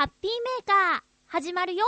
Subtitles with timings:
[0.00, 1.84] ハッピーメーカー、始まるよ。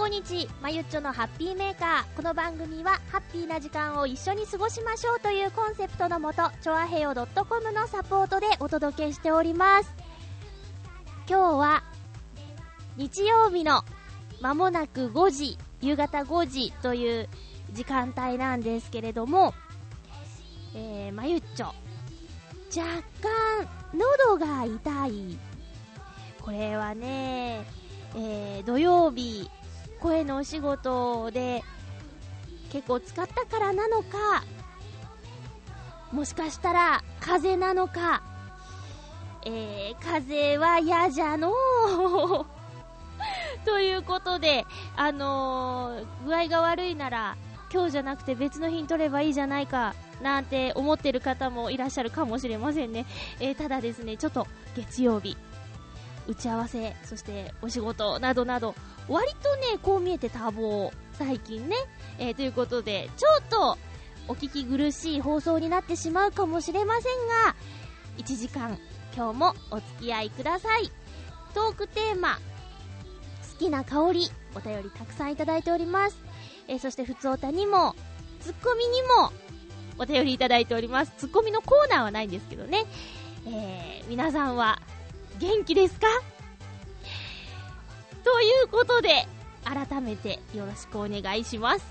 [0.00, 2.16] 15日、まゆっちょのハッピーメーカー。
[2.16, 9.92] この番組は、ハッピーな時間を一緒に過ごしましょうというコンセプトのもと、ちょあへよ .com のサポートでお届けしております。
[11.28, 11.82] 今日は、
[12.96, 13.84] 日曜日の
[14.40, 17.28] 間もなく5時、夕方5時という
[17.74, 19.52] 時間帯なんですけれども、
[20.74, 21.74] えー、まゆっちょ、
[22.74, 25.38] 若干、喉が痛い。
[26.40, 27.66] これはね、
[28.16, 29.50] えー、土曜日、
[30.00, 31.62] 声のお仕事で
[32.70, 34.44] 結構使ったからなのか、
[36.12, 38.22] もしかしたら風邪なのか、
[39.44, 41.54] えー、風は嫌じゃのう。
[43.64, 44.64] ということで、
[44.96, 47.36] あのー、具合が悪いなら、
[47.72, 53.06] 今日じゃなくて別の日に取ればいいじゃないか、なんて思ってる方もいらっしゃるかもしれませんね。
[53.38, 55.36] えー、ただですね、ちょっと月曜日、
[56.26, 58.74] 打ち合わせ、そしてお仕事などなど、
[59.10, 61.76] 割とね、こう見えて多忙、最近ね。
[62.18, 63.76] えー、ということで、ちょっと、
[64.28, 67.56] お聞き苦しい放送になってしまうかもしれませんが、
[68.18, 68.78] 1時間、
[69.16, 70.90] 今日もお付き合いください。
[71.54, 72.38] トークテーマ、好
[73.58, 76.16] きな香り、お便りたくさんいただいております。
[76.68, 77.96] えー、そして、ふつおたにも、
[78.40, 79.32] ツッコミにも、
[79.98, 81.12] お便りいただいております。
[81.18, 82.86] ツッコミのコーナーはないんですけどね。
[83.46, 84.80] えー、皆さんは、
[85.40, 86.06] 元気ですか？
[88.24, 89.26] ということで、
[89.64, 91.84] 改めてよろしくお願いします。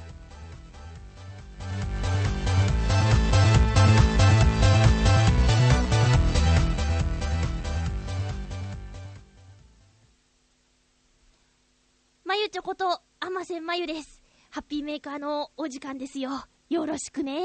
[12.24, 14.22] まゆちょこと、あませんまゆです。
[14.52, 16.32] ハッピーメーカーのお時間ですよ。
[16.70, 17.42] よろしくね。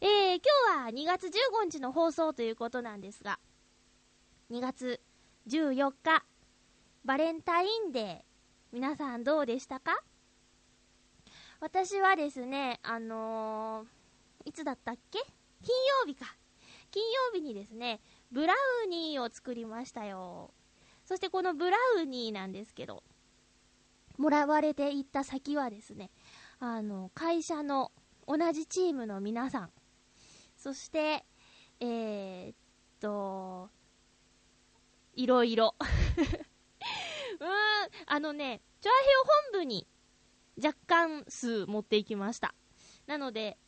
[0.00, 0.40] えー、今
[0.76, 1.30] 日は2月15
[1.70, 3.38] 日の放送ということなんですが、
[4.50, 5.00] 2月
[5.48, 6.24] 14日、
[7.04, 8.16] バレンタインデー、
[8.72, 9.98] 皆さんどうでしたか？
[11.60, 15.18] 私はですね、あのー、いつだったっけ？
[15.64, 15.74] 金
[16.04, 16.32] 曜日か。
[16.92, 18.54] 金曜日にですね、ブラ
[18.84, 20.52] ウニーを作りましたよ。
[21.04, 23.02] そしてこのブラウニーなんですけど、
[24.16, 26.10] もらわれていった先はですね、
[26.60, 27.90] あの、会社の
[28.28, 29.70] 同じチームの皆さん、
[30.56, 31.24] そして、
[31.80, 32.54] えー、っ
[33.00, 33.70] と、
[35.16, 35.74] いろいろ。
[37.40, 37.50] うーん、
[38.06, 39.86] あのね、チョアヘオ本部に
[40.62, 42.54] 若干数持っていきました。
[43.06, 43.58] なので、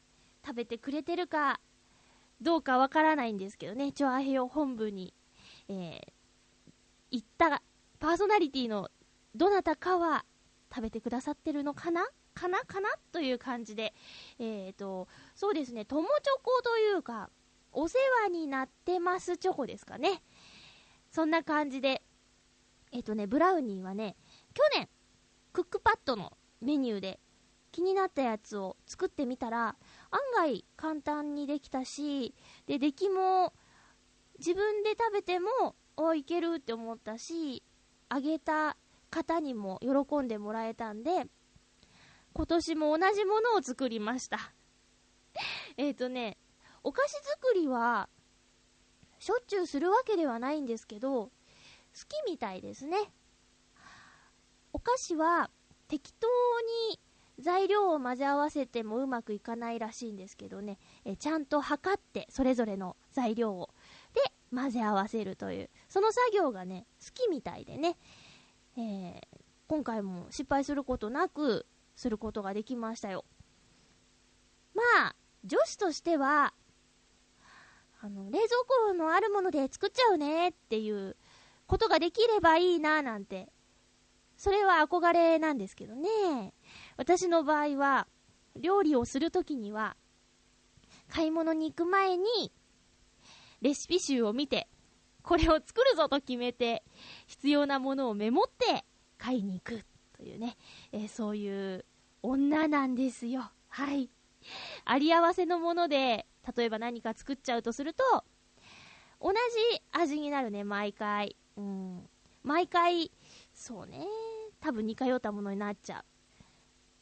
[0.45, 1.61] 食べてくれてるか
[2.41, 5.15] どうかわからないんですけどね、チョアヘオ本部に、
[5.69, 6.13] えー、
[7.11, 7.63] 行った
[7.99, 8.91] パーソナリティの
[9.35, 10.25] どなたかは
[10.73, 12.07] 食べてくださってるのかな？
[12.35, 12.61] かな？
[12.65, 12.91] かな？
[13.13, 13.95] という感じで、
[14.39, 17.31] えーと、そうですね、友チョコというか、
[17.73, 20.23] お世話になってますチョコですかね。
[21.11, 22.03] そんな感じで、
[22.95, 24.17] えっ、とね、ブラウニーはね、
[24.55, 24.89] 去年、
[25.53, 27.19] クックパッドのメニューで
[27.73, 29.77] 気になったやつを作ってみたら、
[30.13, 33.53] 案外簡単にできたし、で、出来も
[34.39, 37.65] 自分で食べても、あ、いけるって思ったし、
[38.09, 38.77] あげた
[39.11, 41.27] 方にも喜んでもらえたんで、
[42.33, 44.39] 今年も同じものを作りました。
[45.77, 46.39] えっとね、
[46.85, 48.09] お菓子作りは、
[49.19, 51.33] しょっちゅうするわけではないんですけど、
[52.07, 52.97] きみたいですね。
[54.73, 55.51] お菓子は
[55.89, 56.27] 適当
[56.91, 57.01] に
[57.39, 63.71] 材料を混ぜ合わせてもうまくいかないらしいんですけどね、えちゃんと測ってそれぞれの材料を
[64.13, 64.21] で
[64.55, 67.97] 混ぜ合わせるという、その作業がね、好きみたいでね、
[68.77, 69.21] えー、
[69.67, 71.67] 今回も失敗することなく
[71.97, 73.25] することができましたよ。
[74.75, 76.55] まあ、女子としては、
[78.01, 78.49] あの、冷蔵
[78.89, 81.17] 庫のあるもので作っちゃうねっていう
[81.67, 83.53] ことができればいいななんて、
[84.37, 86.53] それは憧れなんですけどね。
[86.97, 88.07] 私の場合は、
[88.57, 89.97] 料理をするときには、
[91.09, 92.53] 買い物に行く前に、
[93.61, 94.69] レシピ集を見て、
[95.23, 96.85] これを作るぞと決めて、
[97.27, 98.85] 必要なものをメモって
[99.17, 99.85] 買いに行く
[100.17, 100.57] というね、
[100.93, 101.85] えー、そういう
[102.23, 103.51] 女なんですよ。
[103.69, 104.11] はい。
[104.85, 106.27] あり合わせのもので
[106.57, 108.03] 例えば何か作っちゃうとすると、
[109.21, 111.37] 同じ味になるね、毎回。
[111.57, 112.09] うん。
[112.43, 113.11] 毎回、
[113.53, 114.07] そうね、
[114.61, 116.05] 多分似通ったものになっちゃ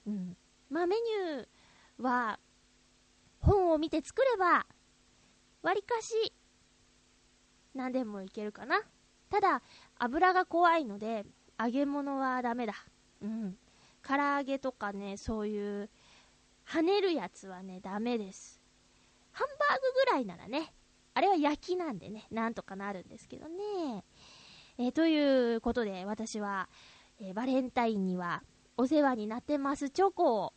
[0.06, 0.10] う。
[0.10, 0.36] うん。
[0.70, 2.38] まあメニューは、
[3.40, 4.66] 本を見て作れば、
[5.62, 6.32] わりかし、
[7.74, 8.82] 何でもいけるかな。
[9.30, 9.62] ただ、
[9.98, 11.24] 油が怖いので、
[11.58, 12.74] 揚げ物はダメだ。
[13.20, 13.56] うん。
[14.06, 15.90] 唐揚げとかね、そういう、
[16.66, 18.60] 跳ねるやつはね、ダメです。
[19.32, 20.74] ハンバーグぐらいならね、
[21.14, 24.04] あれは焼きなんでね、なんとかなるんですけどね。
[24.84, 26.68] えー、ということで、私は、
[27.20, 28.42] えー、バレンタインには
[28.76, 30.54] お世話になってますチョコを、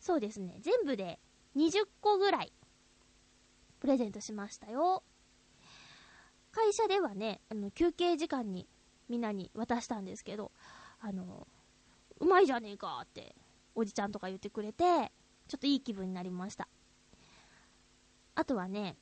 [0.00, 1.20] そうですね、全部で
[1.54, 2.52] 20個ぐらい、
[3.78, 5.04] プレゼントしましたよ。
[6.50, 8.66] 会社ではね、あの、休憩時間に
[9.08, 10.50] みんなに渡したんですけど、
[10.98, 11.46] あの、
[12.18, 13.36] うまいじゃねえかって、
[13.76, 15.12] おじちゃんとか言ってくれて、
[15.46, 16.66] ちょっといい気分になりました。
[18.34, 18.96] あとはね、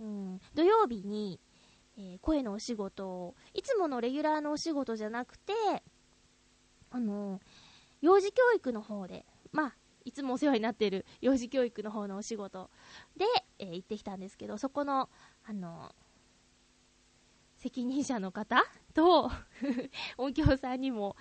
[0.00, 1.38] うん、土曜日に、
[1.98, 5.52] え、声のお仕事を、いつものレギュラーのお仕事じゃなくて、
[6.90, 7.40] あの
[8.00, 9.74] 幼児教育の方で、まあ、
[10.04, 12.70] いつもお世話になっている幼児教育の方のお仕事
[13.16, 13.26] で、
[13.58, 15.10] えー、行ってきたんですけど、そこの、
[15.44, 15.92] あの
[17.58, 18.62] 責任者の方
[18.94, 19.32] と
[20.16, 21.16] 音響さんにも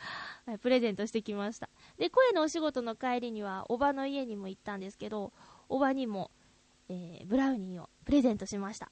[0.61, 1.67] プレゼントしてきました。
[1.97, 5.33] で、声のお仕事の帰りには、おばの家にも行ったんですけど、
[5.67, 6.29] おばにも、
[6.89, 8.91] えー、ブラウニーをプレゼントしました。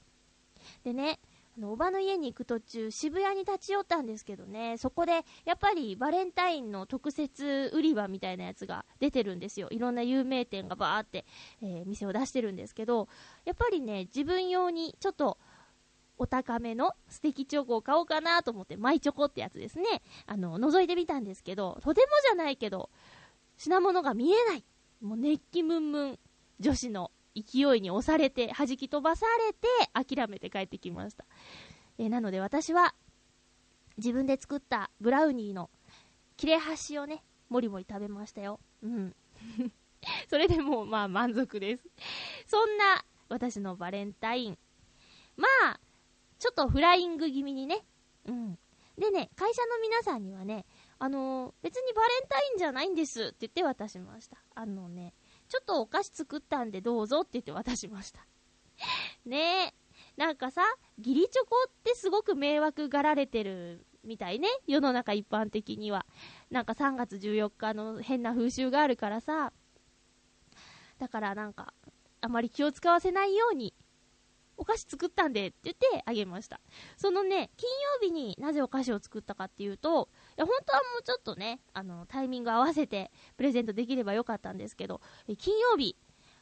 [0.83, 1.19] でね、
[1.57, 9.69] あの、おばの家に行く途中、渋谷に立ち寄ったんですけどね、そこで、やっぱりバレンタインの特設売り場みたいなやつが出てるんですよ。
[9.71, 11.25] いろんな有名店がバーって、
[11.61, 13.07] えー、店を出してるんですけど、
[13.45, 15.37] やっぱりね、自分用にちょっと、
[16.17, 20.01] お高めの素敵チョコを買おうかなと思って、マイチョコってやつですね。
[20.25, 22.89] あの、覗いてみたんですけど、とてもじゃないけど、
[23.57, 24.65] 品物が見えない。
[25.01, 26.19] もう熱気ムンムン
[26.59, 31.25] 女子の勢いに押されて、弾き飛ばされて、諦めて帰ってきました。
[31.97, 32.95] え、なので私は、
[33.97, 35.69] 自分で作ったブラウニーの
[36.37, 38.59] 切れ端をね、もりもり食べましたよ。
[38.81, 39.15] うん。
[40.29, 41.87] それでもう、まあ満足です。
[42.47, 44.57] そんな、私のバレンタイン。
[45.35, 45.79] まあ、
[46.39, 47.85] ちょっとフライング気味にね。
[48.25, 48.59] うん。
[48.97, 50.65] でね、会社の皆さんにはね、
[50.99, 54.37] あのー、別にバレンタインじゃないんですって言って渡しました。
[54.53, 55.13] あのね、
[55.47, 58.25] ちょっとお菓子作ったんでどうぞって言って渡しました。
[59.25, 59.73] ねえ。
[60.17, 60.61] なんかさ、
[60.97, 64.47] 義理チョコってすごく迷惑がられてるみたいね。
[64.65, 66.05] 世の中一般的には。
[66.49, 69.51] なんか3月14日の変な風習があるからさ。
[70.99, 71.73] だからなんか、
[72.21, 73.73] あまり気を使わせないように
[74.57, 76.59] お菓子作ったんでって言ってあげました。
[76.97, 77.69] そのね、金
[78.01, 85.95] 曜日になぜお菓子を作ったかっていうと、や、本当はもうちょっとね、あの、タイミング合わせてプレゼントできればよかったんですけど、え金曜日、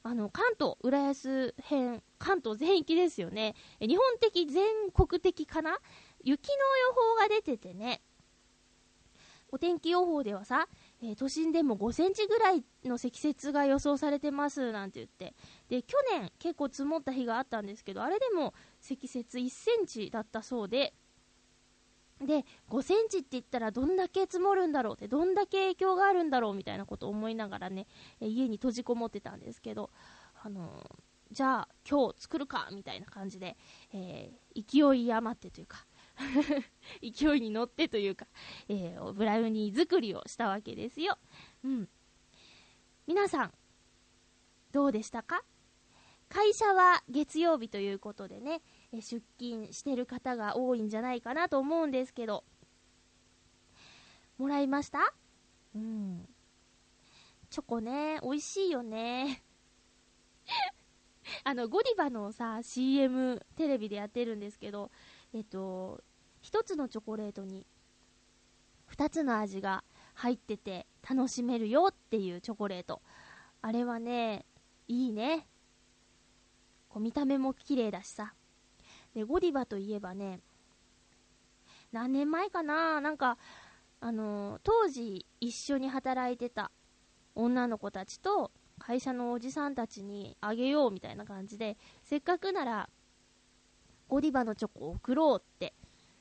[0.03, 3.55] あの、関東、浦安編、関東全域ですよね。
[3.79, 5.79] 日本的、全国的かな？
[6.23, 8.01] 雪の予報が出ててね、
[9.53, 10.67] お天気予報ではさ、
[11.03, 15.35] え、都心でも5センチぐらいの積雪が予想されてますなんて言って、
[15.69, 20.95] で、去年結構積もった日があったんですけど、あれでも積雪1センチだったそうで、
[22.21, 27.87] で、5センチって言ったらどんだけ積もるんだろうって、どんだけ影響があるんだろうみたいなことを思いながらね、
[28.21, 29.89] え家に閉じこもってたんですけど、
[30.41, 33.57] あのー、じゃあ今日作るかみたいな感じで、
[33.93, 35.85] えー、勢い余ってというか、
[37.01, 38.27] 勢いに乗ってというか、
[38.69, 41.17] えー、ブラウニー作りをしたわけですよ。
[41.63, 41.89] うん。
[43.07, 43.53] 皆さん、
[44.71, 45.43] どうでしたか？
[46.29, 48.61] 会社は月曜日ということでね、
[48.93, 52.43] え出勤してる方が多いんじゃないかなと思うんですけど、
[54.37, 54.99] もらいました？
[55.75, 56.29] うん。
[57.49, 59.43] チョコね、美味しいよね。
[61.43, 64.91] あの、ゴディバのさ、CM テレビでやってるんですけど、
[65.33, 66.03] えっと、
[66.41, 67.65] 一つのチョコレートに
[68.85, 69.83] 二つの味が
[70.13, 73.01] 入ってて楽しめるよっていうチョコレート。
[73.61, 74.45] あれはね、
[74.87, 75.47] いいね。
[76.89, 78.35] こう見た目も綺麗だしさ。
[79.13, 80.39] で、ゴディバといえばね、
[81.91, 83.01] 何年前かな？
[83.01, 83.37] なんか、
[83.99, 86.71] あのー、当時一緒に働いてた
[87.35, 92.89] 女の子たちと会社のおじさんたちにあげようみたいな感じで、せっかくなら
[94.07, 95.73] ゴディバのチョコを送ろうって、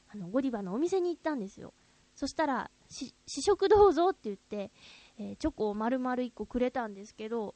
[0.09, 1.73] あの、ゴディバのお店に行ったんですよ。
[2.15, 4.71] そしたら、試食どうぞって言って、
[5.19, 7.55] えー、チョコを丸々1個くれたんですけど、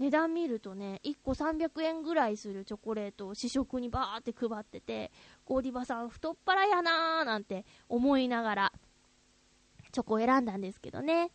[0.00, 5.12] 値段見るとね、1個300円ぐらいするチョコレートを試食にバーって配ってて、
[5.44, 8.72] ゴディバさん太っ腹やなーなんて思いながら、
[9.92, 11.30] チョコを選んだんですけどね。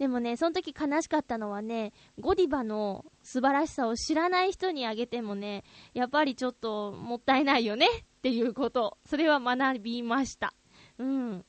[0.00, 5.62] でもね、その時悲しかったのはね、ゴディバの素晴らしさを知らない人にあげてもね、
[5.94, 7.86] やっぱりちょっともったいないよね
[8.18, 8.98] っていうこと。
[9.06, 10.52] それは学びました。
[10.98, 11.44] うん。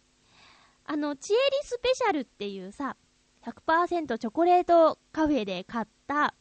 [0.85, 2.97] あの、チエリスペシャルっていうさ、
[3.43, 6.35] 100%チョコレートカフェで買った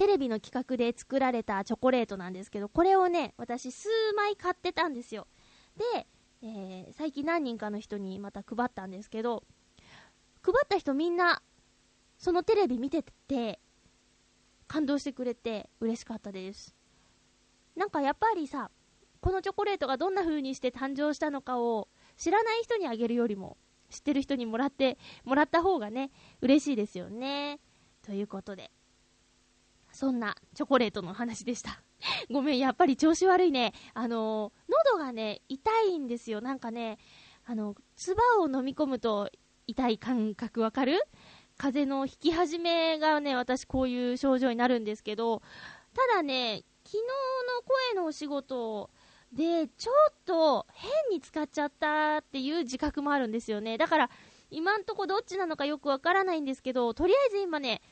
[0.00, 5.26] テレビの企画で作られたチョコレートなんですけど、これをね、私数枚買ってたんですよ。
[5.94, 6.06] で、
[6.42, 9.44] えー、最近何人かの人にまた配ったんですけど、
[10.42, 11.42] 配った人みんな、
[12.16, 13.60] そのテレビ見てて、
[14.68, 16.74] 感動してくれて嬉しかったです。
[17.76, 18.70] なんかやっぱりさ、
[19.20, 23.58] このチョコレートがどんな風にして誕生したのかを知らない人にあげるよりも、
[23.90, 27.60] 知ってる人にもらって、もらった方がね、嬉しいですよね。
[28.00, 28.70] ということで、
[30.00, 31.82] そんなチョコレートの話でした。
[32.32, 33.74] ごめん、やっぱり調子悪いね。
[33.92, 36.40] あのー、喉がね、痛いんですよ。
[36.40, 36.96] なんかね、
[37.44, 39.30] あの、唾を飲み込むと
[39.66, 41.02] 痛い感覚わかる？
[41.58, 45.42] 風邪の引き始めがね、私こういう症状になるんですけど、
[45.92, 48.88] ただね、昨日の声のお仕事
[49.32, 53.76] で、ちょっと変に使っちゃったっていう自覚もあるんですよね。
[53.76, 54.10] だから、
[54.50, 57.82] 今んとこどっちなのかよくわからないんですけど、とりあえず今ね、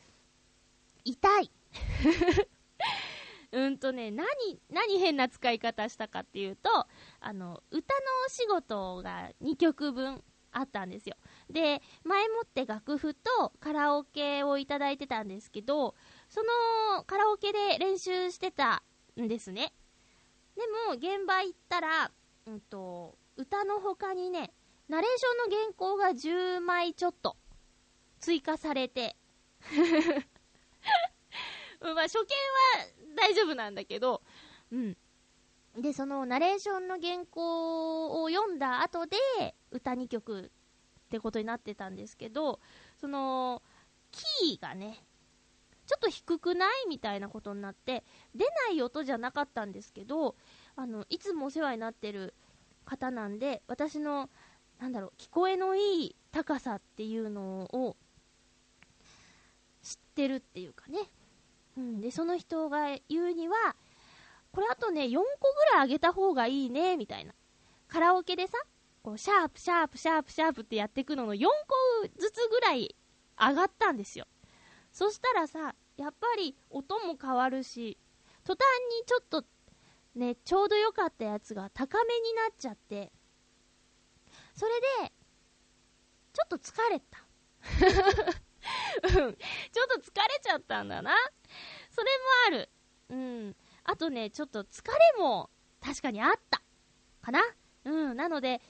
[1.05, 1.51] 痛い。
[3.53, 4.27] うんとね、何、
[4.71, 6.87] 何変な使い方したかっていうと、
[7.21, 11.17] あの、歌のお仕事が2曲分あったんですよ。
[11.51, 15.95] で、前もって楽譜とカラオケをいただいてたんですけど、
[16.29, 16.43] そ
[16.97, 18.83] のカラオケで練習してた
[19.21, 19.73] んですね。
[20.57, 22.11] でも、現場行ったら、
[22.47, 24.53] うんと、歌の他にね、
[24.89, 27.37] ナレーションの原稿が10枚ちょっと
[28.21, 29.17] 追加されて
[31.81, 32.27] まあ、初見は
[33.17, 34.23] 大丈夫なんだけど、
[34.73, 34.97] うん。
[35.77, 39.17] で、そのナレーションの原稿を読んだ後で、
[39.71, 40.51] 歌2曲
[41.07, 42.61] ってことになってたんですけど、
[43.01, 43.63] その、
[44.11, 45.05] キーがね、
[45.87, 48.05] ちょっと低くないみたいなことになって、
[48.35, 50.37] 出ない音じゃなかったんですけど、
[50.77, 52.35] あの、いつもお世話になってる
[52.85, 54.29] 方なんで、私の、
[54.81, 57.97] なんだろう、聞こえのいい高さっていうのを
[59.83, 60.99] 知ってるっていうかね、
[61.79, 63.77] うん、で、その人が言うには、
[64.51, 67.33] これあとね、4個ぐらい上げた方がいいね、みたいな。
[67.87, 68.59] カラオケでさ、
[69.03, 72.97] こう、シャープ、シャープ、シャープ、シャープってやっていくのの4個ずつぐらい
[73.39, 74.27] 上がったんですよ。
[74.91, 77.97] そしたらさ、やっぱり音も変わるし、
[78.43, 78.61] 途端
[79.01, 79.45] にちょっと
[80.17, 83.13] ね、ちょうど良かったやつが高めになっちゃって、
[84.57, 85.13] それで、
[86.33, 88.48] ちょっと疲れた。
[89.03, 89.11] うん。
[89.11, 91.13] ちょっと疲れちゃったんだな。
[91.91, 92.11] それ
[92.51, 92.71] もある。
[93.11, 93.57] うん。
[93.85, 96.63] あとね、ちょっと疲れも確かにあった。
[97.23, 97.41] かな
[97.85, 98.17] うん。
[98.17, 98.61] なので、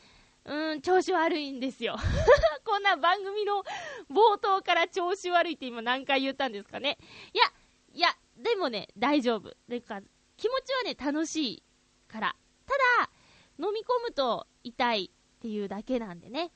[0.44, 1.96] うん、調子悪いんですよ。
[2.64, 3.64] こんな番組の
[4.10, 6.98] 冒頭から調子悪いって今何回言ったんですかね。
[7.34, 7.44] いや、
[7.92, 9.54] いや、でもね、大丈夫。
[9.68, 10.00] でか
[10.36, 11.62] 気持ちはね、楽しい
[12.06, 12.36] から。
[12.66, 13.10] ただ、
[13.58, 16.52] 飲み込むと痛いっていうだけなんでね。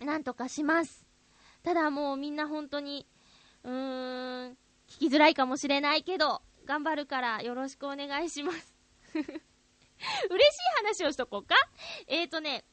[0.00, 1.07] なんとかします。
[1.62, 3.06] ただもうみんな本当に、
[3.64, 4.56] うーん、
[4.88, 8.74] 聞きづらいかもしれないけど、頑張るからよろしくお願いします。
[9.14, 11.54] 嬉しい話をしとこうか
[12.06, 12.64] えーとね、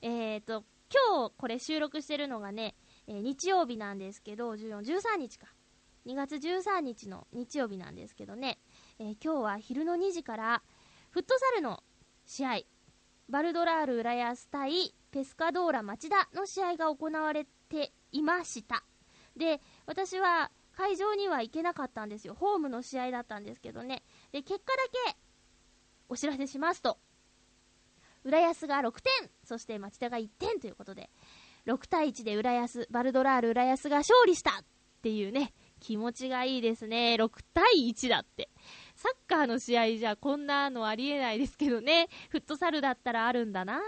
[0.00, 2.74] えーと、今日これ収録してるのがね、
[3.06, 5.48] えー、日曜日なんですけど、14、13日か。
[6.06, 8.58] 2月13日の日曜日なんですけどね、
[8.98, 10.62] えー、今日は昼の2時から、
[11.10, 11.82] フットサルの
[12.26, 12.60] 試合、
[13.28, 18.82] バルドラール浦安対ペスカドーラ町田の試合が行われていました。
[19.36, 22.34] で、私は会場には行けなかったんですよ。
[22.34, 24.02] ホームの試合だったんですけどね。
[24.32, 25.16] で、結果だけ
[26.08, 26.98] お知らせしますと、
[28.24, 31.10] 浦安が6点、そして町田が1点ということで、
[31.66, 34.64] 6対1で浦安、バルドラール浦安が勝利したっ
[35.02, 37.16] ていうね、気持ちがいいですね。
[37.18, 38.48] 6対1だって。
[38.94, 42.08] サッカーの試合じゃこんなのありえないですけどね。
[42.30, 43.82] フットサルだったらあるんだな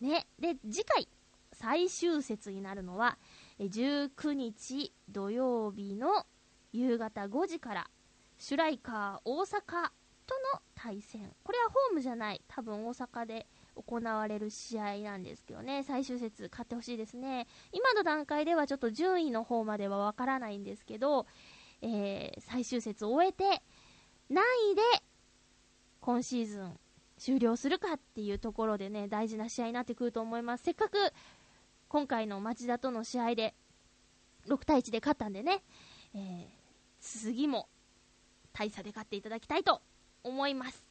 [0.00, 0.26] ね。
[0.38, 1.08] で、次回、
[1.52, 3.18] 最終節になるのは、
[3.58, 6.26] 19日土曜日の
[6.72, 7.90] 夕方5時から、
[8.38, 9.90] シュライカー大阪
[10.26, 11.32] との対戦。
[11.42, 12.42] これはホームじゃない。
[12.48, 15.84] 多分大阪で行われる試合なんですけどね。
[15.84, 17.46] 最終節勝ってほしいですね。
[17.72, 21.26] 今の段階ではちょっと順位の方まではわからないんですけど、
[21.80, 23.62] えー、最終節を終えて、
[24.28, 24.82] 何位で
[26.00, 26.78] 今シーズン
[27.18, 30.64] 終了するかっていうところでね、大事な試合になってくると思います。
[30.64, 30.98] せっかく
[31.88, 33.54] 今回の町田との試合で
[34.48, 35.62] 6対1で勝ったんでね、
[36.14, 36.46] えー、
[37.00, 37.68] 次も
[38.52, 39.82] 大差で勝っていただきたいと
[40.22, 40.84] 思います。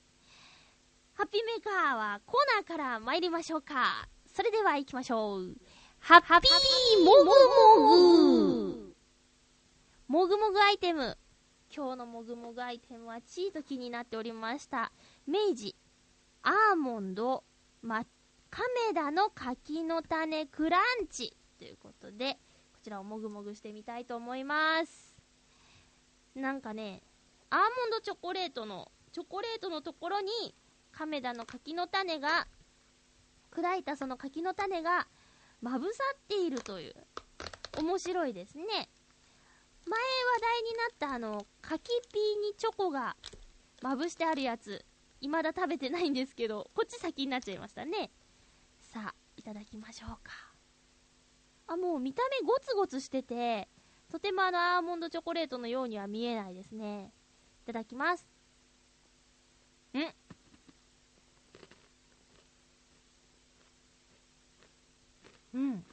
[1.14, 4.08] ハッピーメーカーはコーナーから参りましょうか。
[4.34, 5.56] それでは行きましょう。
[6.00, 8.96] ハッピーもぐもぐ
[10.08, 11.18] もぐもぐアイテム。
[11.76, 14.92] 今日のもぐもぐアイテムはチート気になっておりました。
[15.26, 15.76] 明治、
[16.44, 17.44] アーモンド、
[17.82, 18.06] ま、
[18.56, 22.36] 亀田の柿の種クランチということで、
[22.72, 25.22] こちらをもぐもぐしてみたいと思います。
[26.36, 27.02] なんかね、
[27.50, 30.56] アーモンドチョコレートの、チョコレートのところに、
[30.94, 32.48] 亀田の柿の種が、
[33.52, 35.06] 砕いたその柿の種が、
[35.62, 36.96] まぶさっているという、
[37.78, 38.64] 面白いですね。
[38.64, 38.88] 前話
[40.42, 43.18] 題になったあの、柿ピーにチョコが
[43.82, 44.86] まぶしてあるやつ、
[45.20, 48.12] 未だ食べてないんですけど、こっち先になっちゃいましたね。
[48.96, 50.32] さあ、いただきましょうか。
[51.68, 53.68] あ、もう見た目ゴツゴツしてて、
[54.10, 57.12] とてもあのアーモンドチョコレートのようには見えないですね。
[57.64, 58.26] いただきます
[59.94, 60.00] う。
[60.00, 60.14] ん？
[65.56, 65.86] うん。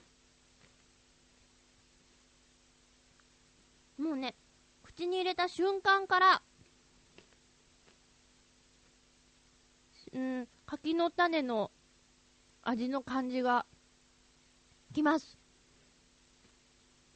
[3.98, 4.36] もうね、
[4.84, 6.42] 口に入れた瞬間から、
[10.12, 11.72] うん、柿の種の
[12.62, 13.66] 味の感じが
[14.92, 15.38] きます。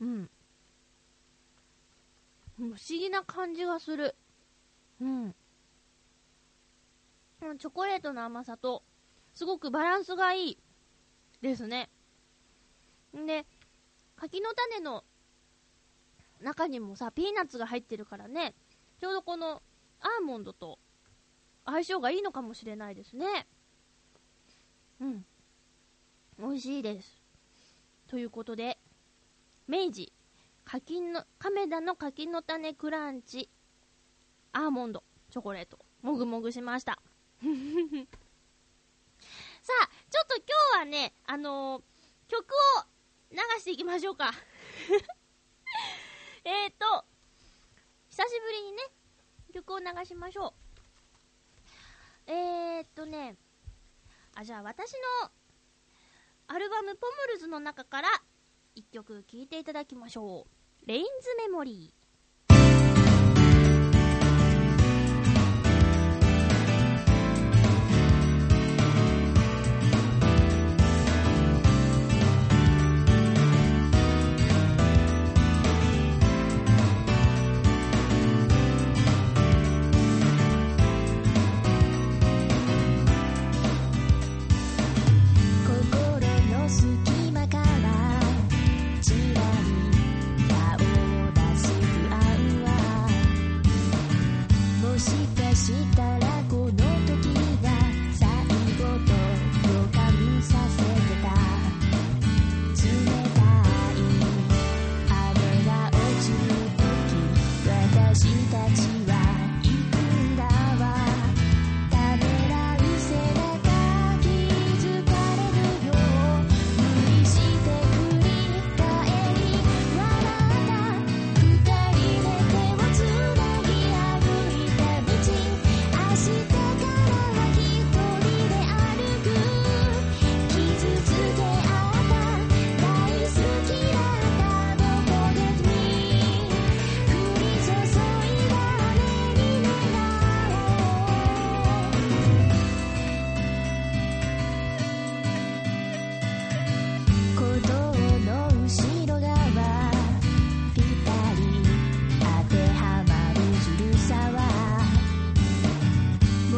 [0.01, 0.31] うん。
[2.57, 4.17] 不思議な感じがする。
[5.01, 5.35] うん。
[7.59, 8.83] チョコレートの甘さと、
[9.35, 10.59] すごくバランスがいい
[11.43, 11.91] ですね。
[13.13, 13.47] で、
[14.17, 15.05] 柿の種の
[16.41, 18.55] 中にもさ、ピーナッツが入ってるからね、
[19.01, 19.63] ちょうどこの
[20.01, 20.79] アーモンドと
[21.67, 23.47] 相性がいいのかもしれないですね。
[25.01, 25.27] うん。
[26.39, 27.23] 美味しいです。
[28.09, 28.77] ということで、
[29.67, 30.13] 明治
[30.67, 33.49] 柿の、亀田の柿の種クランチ、
[34.53, 36.99] アーモンド、チョコレート、もぐもぐしました。
[39.63, 41.83] さあ、ちょっと今日はね、あのー、
[42.29, 42.85] 曲を
[43.33, 44.31] 流していきましょうか。
[46.45, 47.05] えっと、
[48.11, 48.83] 久しぶりにね、
[49.55, 50.55] 曲を流しましょ
[52.27, 52.31] う。
[52.31, 53.39] えー、っとね、
[54.35, 55.31] あ、じゃあ私の
[56.49, 58.09] アルバムポムルズの中から
[58.77, 60.87] 1曲聴いていただきましょう。
[60.87, 61.96] レインズメモリー。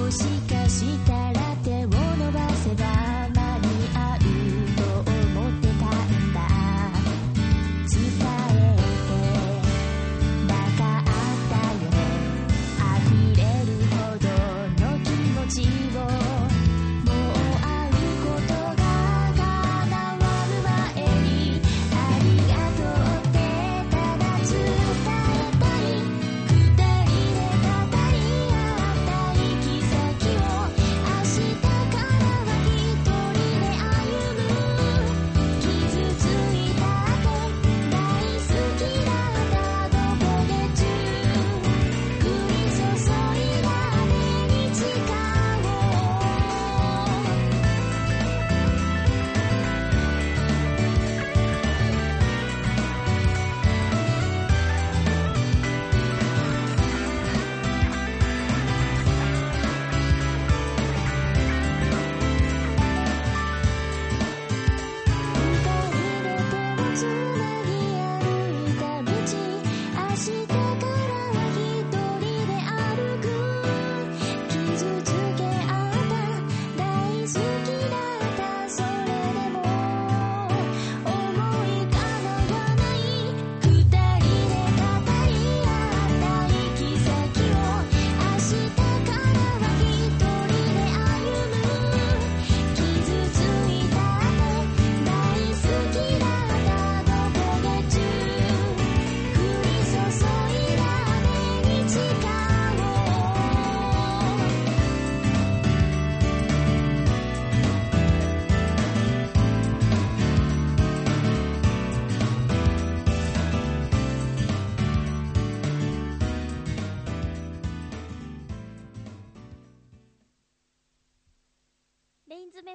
[0.08, 0.37] 游戏。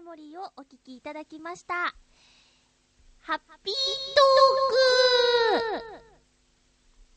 [0.03, 1.95] モリーをお聴きいただきました。
[3.19, 3.73] ハッピー
[4.15, 5.83] トーク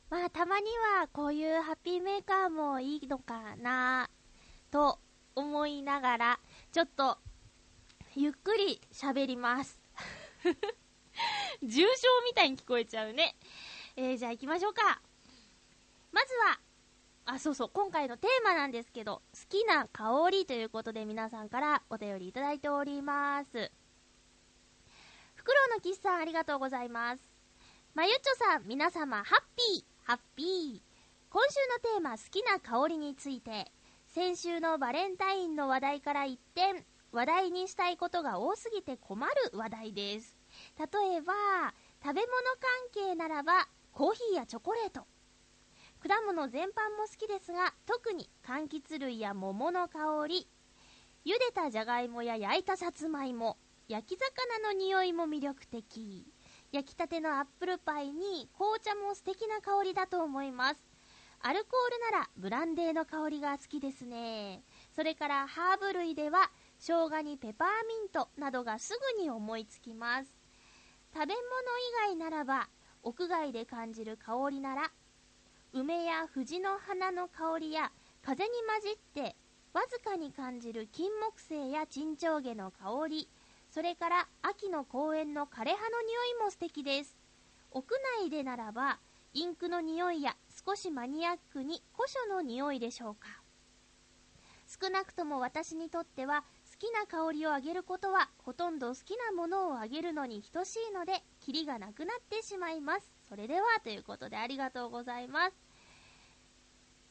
[0.09, 0.67] まあ、たまに
[1.01, 4.09] はこういうハッピーメーカーもいいのかな
[4.71, 5.01] と
[5.35, 7.19] 思いながら、ちょっと、
[8.15, 9.81] ゆっくり喋ります。
[11.63, 11.87] 重症
[12.25, 13.35] みたいに聞こえちゃうね。
[13.97, 15.03] えー、じゃあ行きましょうか。
[16.13, 16.61] まずは、
[17.27, 23.73] あ、そうそう、今回のテーマなんですけど、好きな香りということで皆さんからお便りいただいております。
[25.35, 27.23] フクロウのキスさんありがとうございます。
[27.95, 30.81] まゆっちょさん、皆様、ハッピー、ハッピー。
[31.29, 33.73] 今週のテーマ、好きな香りについて、
[34.07, 40.39] 先週のバレンタインの話題から一転、話題にしたいことが多すぎて困る話題です。
[40.79, 41.35] 例えば、
[42.05, 42.27] 食べ物
[42.95, 45.09] 関係ならば、コーヒーやチョコレート。
[46.01, 50.49] 果物全般も好きですが特に柑橘類や桃の香り
[51.25, 53.57] 茹でたじゃがいもや焼いたさつまいも
[53.89, 56.27] 焼き魚の匂いも魅力的。
[56.73, 60.81] 焼きたてのアップルパイに紅茶も素敵な香りだと思います。
[61.41, 64.63] アルコールならブランデーの香りが好きですね。
[64.95, 70.35] それからハーブ類では生姜にペパーミントなどがすぐに思いつきます。
[71.15, 71.37] 食べ物
[72.09, 72.69] 以外ならば
[73.03, 74.91] 屋外で感じる香りなら
[75.73, 79.37] 梅や藤の花の香りや風に混じって
[79.73, 83.29] わずかに感じる金木犀や沈丁毛の香り
[83.71, 85.75] それから秋の公園の枯葉の匂い
[86.43, 87.19] も素敵です。
[87.73, 87.85] 屋
[88.23, 88.99] 内でならば
[89.35, 90.35] インクの匂いや
[90.67, 93.29] 少しマニアックに古書の匂いでしょうか。
[94.67, 103.16] 少なくとも私にとっては好きな香りをあげることはほとんど好きなものをあげるのに等しいのでキリがなくなってしまいます。
[103.29, 105.57] それではということでありがとうございます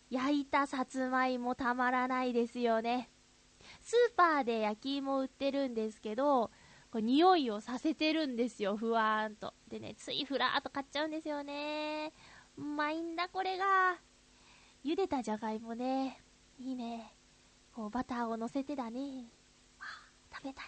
[0.09, 3.09] 焼いたさつまいもたまらないですよね。
[3.81, 6.51] スーパーで焼き芋売ってるんですけど、
[6.91, 9.53] これ匂いをさせてるんですよ、ふわーんと。
[9.67, 12.13] でね、ついふらーっと買っちゃうんですよね。
[12.57, 13.97] うまいんだ、これが。
[14.83, 16.21] 茹でたじゃがいもね、
[16.59, 17.15] いいね。
[17.73, 19.25] こう、バターを乗せてだね。
[19.79, 19.83] あ、
[20.31, 20.65] 食べたい。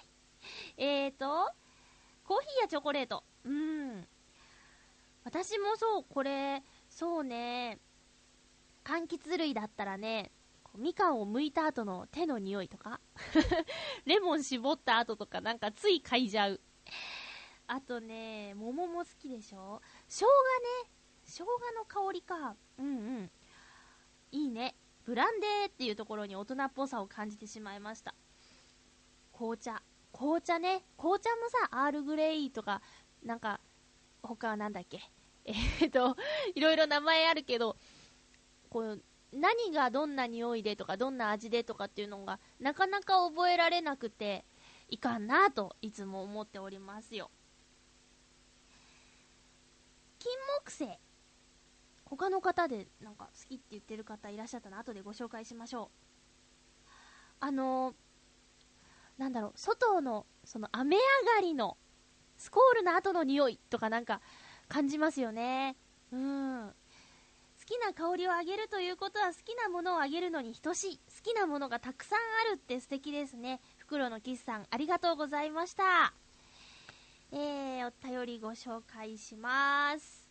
[0.77, 1.51] えーと、
[2.23, 3.23] コーヒーやチョコレート。
[3.45, 4.07] うん。
[5.27, 7.79] 私もそう、これ、そうね、
[8.85, 10.31] 柑橘類だったらね、
[10.77, 13.01] みかんを剥いた後の手の匂いとか
[14.05, 16.61] レモン絞った後とかなんかつい嗅いじゃう。
[17.67, 19.81] あとね、桃も好きでしょ？
[20.07, 20.27] 生姜
[20.85, 20.91] ね。
[21.25, 22.55] 生姜の香りか。
[22.77, 22.89] うんう
[23.23, 23.31] ん。
[24.31, 24.75] いいね。
[25.03, 28.15] ブランデーっていうところに大人っぽさを感じてしまいました。
[29.33, 29.83] 紅茶。
[30.13, 30.85] 紅茶ね。
[30.95, 32.81] 紅茶もさ、アールグレイとか、
[33.23, 33.59] なんか、
[34.23, 35.01] 他はなんだっけ？
[35.47, 36.17] えー、っと、
[36.53, 37.77] いろいろ名前あるけど、
[38.69, 44.45] こう、何がどんな匂いでとか、どんな味でとかっていうのが、なかなか覚えられなくて、
[44.89, 47.31] いかんなといつも思っておりますよ。
[50.19, 50.31] 金
[50.63, 50.99] 木犀。
[52.05, 55.91] 他の方でなんか好きって言ってる方いらっしゃったら後でご紹介しましょ
[56.85, 56.89] う。
[57.41, 57.93] あのー、
[59.17, 61.01] なんだろう、外の、その雨上
[61.35, 61.77] がりの、
[62.37, 64.21] スコールの後の匂いとかなんか
[64.67, 65.75] 感じますよね。
[66.11, 66.67] うん。
[66.67, 70.97] 好きな香りをあげるということは好きなものをあげるのに等しい。
[70.97, 73.59] 好きなものがたくさんあるって素敵ですね。
[73.77, 76.13] 袋のキスさん、ありがとうございました。
[77.31, 80.29] えー、お便りご紹介します。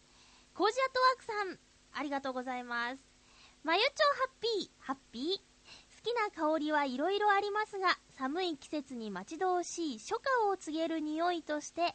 [0.55, 1.59] コージアットワークさん、
[1.93, 3.03] ありがとうございます。
[3.63, 5.37] まゆちょハッピー、ハッピー。
[5.37, 5.43] 好
[6.03, 11.95] きな香りはいろいろありますが、寒い季節に待ち遠しい初夏を告げる匂いとして、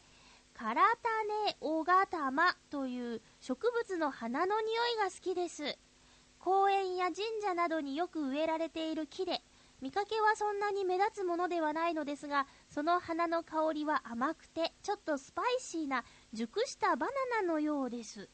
[0.54, 1.08] カラタ
[1.48, 5.76] ネオガタマという植物の花の匂いが好きです。
[6.38, 9.42] 公園や神社などによく植えられている木で、
[9.80, 18.28] 見かけはそんなに目立つものではないのですが、その花の香りは甘くて、ちょっとスパイシーな熟したバナナのようです。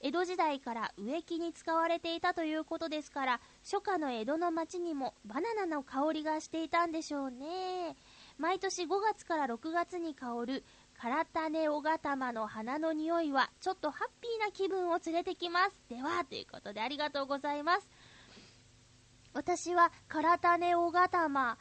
[0.00, 7.96] 江戸時代から植木に使われていたということですから、初夏の江戸の町にもバナナの香りがしていたんでしょうね。
[8.38, 10.64] 毎年5月から6月に香る
[11.00, 15.80] カラタネオガタマの花の匂いはちょっとハッピーな気分を連れてきます。
[15.88, 17.88] では、ということでありがとうございます。
[19.32, 21.56] 私はカラタネオガタマ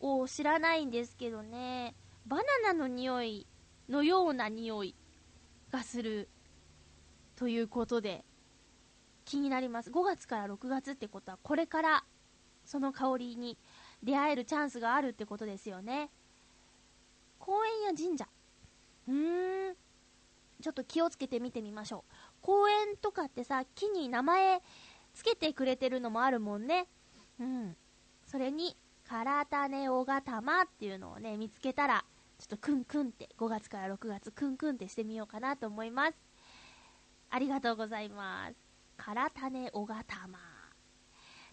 [0.00, 1.94] を知らないんですけどね、
[2.26, 3.46] バナナの匂い
[3.88, 4.94] のような匂い
[5.70, 6.28] がする
[7.36, 8.26] ということで
[9.24, 9.90] 気になります。
[9.90, 12.04] 5月から6月ってことはこれから
[12.66, 13.56] その香りに
[14.02, 16.10] 出会えるチャンスがあるってことですよね。
[17.38, 18.28] 公園や神社
[19.08, 19.76] うーん。
[20.62, 22.12] ちょっと気をつけて見てみましょう。
[22.40, 24.62] 公園とかってさ、木に名前
[25.12, 26.86] つけてくれてるのもあるもんね。
[27.40, 27.76] うん。
[28.26, 32.04] それに、カラタネオガタマっていうのをね、見つけたら、
[32.38, 36.18] ちょっとクンクンって、5月から6月、クンクンってしてみようかなと思います。
[37.28, 38.54] ありがとうございます。
[38.96, 40.38] カラタネオガタマ。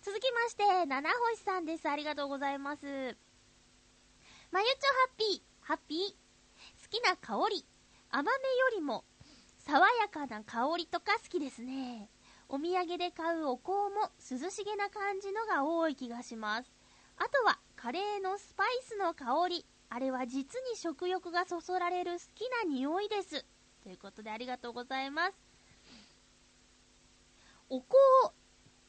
[0.02, 1.90] 続きまして、七星さんです。
[1.90, 2.86] ありがとうございます。
[4.52, 6.29] まゆちょハッピー、ハッピー。
[6.92, 7.64] 好きな香り、
[8.10, 8.34] 甘めよ
[8.76, 9.06] りも、
[9.60, 12.10] 爽やかな香りとか好きですね。
[12.48, 16.72] お土産で買うお香も涼しげな感じのが多い気がします。
[17.18, 19.66] あとは、カレーのスパイスの香り。
[19.90, 23.46] あれは実に食欲がそそられる好きな匂いです。
[23.84, 25.34] ということでありがとうございます。
[27.70, 27.96] お香、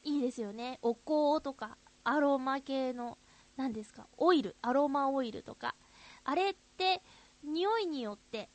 [0.03, 0.79] いいですよね。
[0.81, 3.19] お香とか、アロマ系の、
[3.57, 5.75] 何ですか、オイル、アロマオイルとか。
[6.23, 7.03] あれって、
[7.43, 8.49] 匂いによって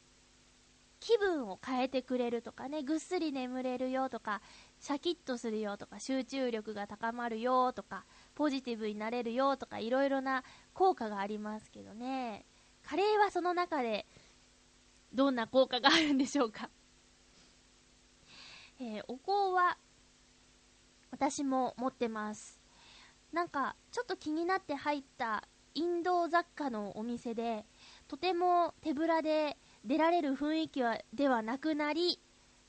[1.01, 4.41] 気分を変えてくれるとかね、ぐっすり眠れるよとか、
[4.81, 10.43] シャキッとするよとか、集中力が高まるよとか、ポジティブになれるよとか、いろいろな
[10.75, 12.45] 効果がありますけどね。
[12.83, 14.07] カレーはその中で、
[15.13, 16.71] どんな効果があるんでしょうか？
[18.81, 19.79] えー、お香は、
[21.11, 22.61] 私も持ってます。
[23.33, 27.65] なんか、ちょっと気になって入ったインド雑貨のお店で、
[28.09, 32.21] とても手ぶらで出られる雰囲気はではなくなり、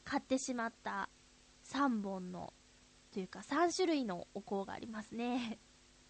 [0.04, 1.10] 買ってしまった
[1.66, 2.54] 3本の、
[3.12, 5.60] というか3種類のお香がありますね。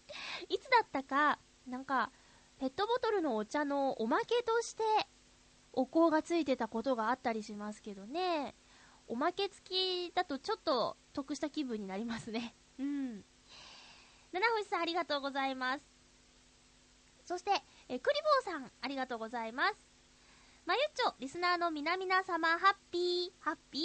[0.48, 2.10] いつだったか、なんか、
[2.58, 4.82] ペットボトルのお茶のおまけとして、
[5.72, 8.54] お香がついてたことがあったりしますけどね。
[9.06, 12.54] おまけ付きだとちょっと得した気分になりますね。
[12.78, 13.24] うん。
[14.32, 15.84] 七星さんありがとうございます。
[17.24, 17.50] そして、
[17.90, 19.74] えクリボーさんありがとうございます。
[20.66, 23.82] まゆっちょ、リスナーの皆々様、ハッピー、ハッピー。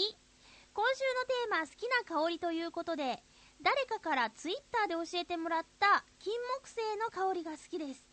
[0.74, 3.24] 今週のテーマ、好きな香りということで、
[3.62, 8.06] 誰かからツイッターで教えてもらった金木犀の香りが好きです。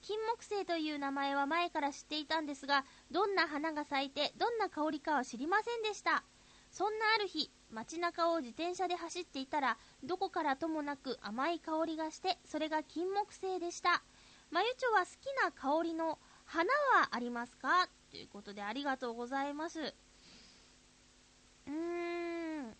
[0.00, 6.22] 金木犀という名前は前から知っていたんですが、どんな花が咲いて、どんな香りかは知りませんでした。
[6.70, 14.04] そんなある日、街中を自転車で走っていたら、どこからともなく甘い香りがして、それが金木犀でした。
[14.52, 17.88] まゆちょは好きな香りの花はありますか？
[18.10, 19.80] ということでありがとうございます。
[19.80, 22.76] うーん、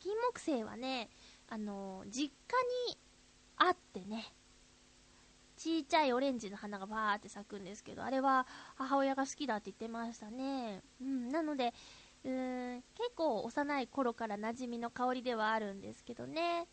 [0.00, 1.08] 金木犀はね、
[1.48, 2.28] あのー、実家
[2.90, 2.98] に
[3.56, 4.34] あってね、
[5.56, 10.82] ちっちゃいオレンジの花がバーって咲くんですけど、あれは母親が好きだって言ってましたね。
[11.00, 11.72] うん、なので、
[12.22, 16.66] うーん、結構幼い頃から馴染みの香りではあるんですけどね。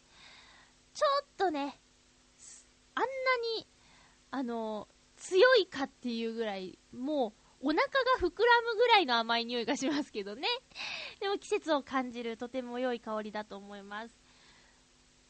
[0.94, 1.80] ちょっとね、
[2.96, 3.08] あんな
[3.58, 3.66] に、
[4.32, 10.48] あの、強いかっていうぐらい、もう、お腹が膨らむぐらいの甘い匂いがしますけどね。
[11.20, 14.18] でも季節を感じるとても良い香りだと思います。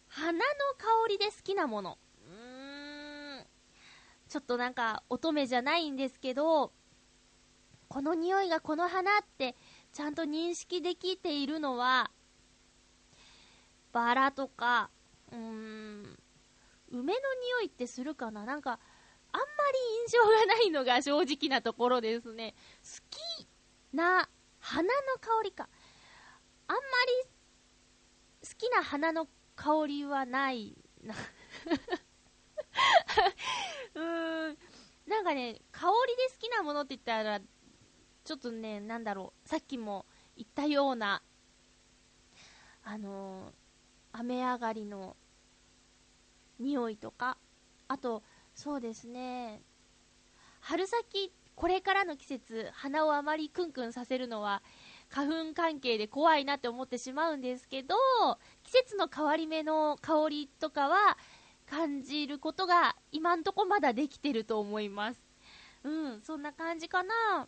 [0.08, 0.40] 花の
[0.78, 1.98] 香りで好きなもの。
[2.26, 3.48] うーん。
[4.30, 6.72] ちょっとなんか乙女じゃないんですけど、
[7.90, 9.56] この匂いがこの花って
[9.92, 12.12] ちゃんと認識できているのは、
[13.92, 14.90] バラとか、
[15.32, 16.18] うーん、
[16.92, 17.20] 梅の
[17.60, 18.46] 匂いってするかな？
[18.46, 18.80] なんか、
[19.34, 22.54] あんまり印象がないのが正直なところですね。
[22.84, 23.48] 好き
[23.96, 25.70] な花の香りか。
[26.68, 26.82] あんま
[27.24, 27.30] り
[28.44, 31.16] 好きな花の香りはないな
[33.96, 34.02] う
[34.52, 34.58] ん。
[35.08, 37.40] なんかね、香りで好きなものって言ったら、
[38.24, 40.06] ちょっとね、なんだろう、さっきも
[40.38, 41.22] 言ったような、
[42.84, 43.54] あのー、
[44.14, 45.16] 雨上がりの
[46.60, 47.38] 匂いとか、
[47.88, 48.24] あと、
[48.62, 49.60] そうですね。
[50.60, 54.62] 春先、これからの季節、鼻をあまりクンクンさせるのは、
[55.10, 57.96] 花粉関係で怖いなって思ってしまうんですけど、
[58.62, 61.18] 季節の変わり目の香りとかは
[61.66, 65.24] 感じることが今んとこまだできてると思います。
[65.84, 67.48] うん、そんな感じかな。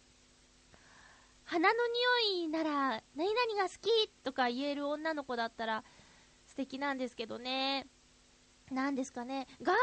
[1.45, 1.79] 花の
[2.25, 5.83] 匂いなら、何々が好きとか言える女の子だったら
[6.47, 7.85] 素敵なんですけどね。
[8.71, 9.75] なんですかね、ガー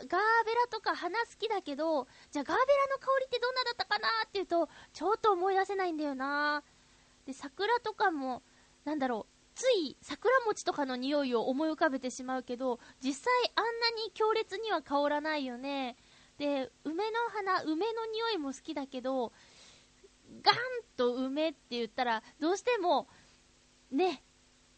[0.00, 0.18] ベラ、ガ
[0.68, 6.62] とか花好きだけど、じゃあガーベラの香りってどんなだったかなっていうと、ちょっと思い出せないんだよな
[7.26, 8.42] で、桜とかも、
[8.84, 15.96] なんだろう、つい桜餅とかの匂いを思い浮かべてしまうけど、実際あんなに強烈には香らないよね。
[16.38, 19.32] で、梅の花、梅の匂いも好きだけど、
[20.42, 20.54] ガン
[20.96, 23.08] と梅って言ったら、どうしても、
[23.90, 24.22] ね、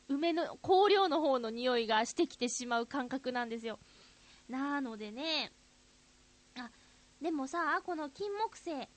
[0.09, 3.79] 梅の、香料の方の匂いがしてきてしまう感覚なんですよ。
[4.49, 5.53] なのでね、
[7.21, 8.89] でもさ、この金木犀、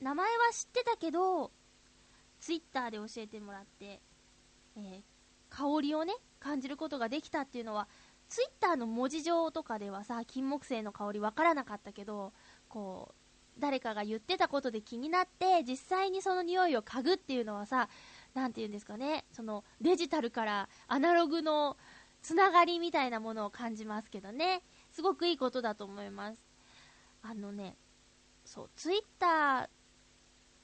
[0.00, 1.50] 名前は知ってたけど、
[2.40, 4.00] ツイッターで教えてもらって、
[4.76, 5.02] えー、
[5.50, 7.88] 香りをね、感じることができたっていうのは、
[8.28, 12.32] ツイッターの文字上とかではさ、金木犀の香りわからなかったけど、
[12.68, 17.88] こう、誰かが言ってたことで気になって、実際にその匂いを嗅ぐっていうのはさ、
[18.34, 21.76] なんて言うんですかね、そのデジタルからアナログの
[22.22, 26.47] つながりみたいなものを感じますけどね、すごくいいことだと思います。
[27.30, 27.76] あのね、
[28.42, 29.68] そう、ツイッタ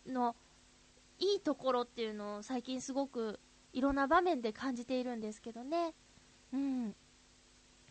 [0.08, 0.34] ーの
[1.18, 3.38] いいところっていうのを最近すごく
[3.74, 5.92] いろんな場面で感じているんですけどね。
[6.54, 6.96] うん。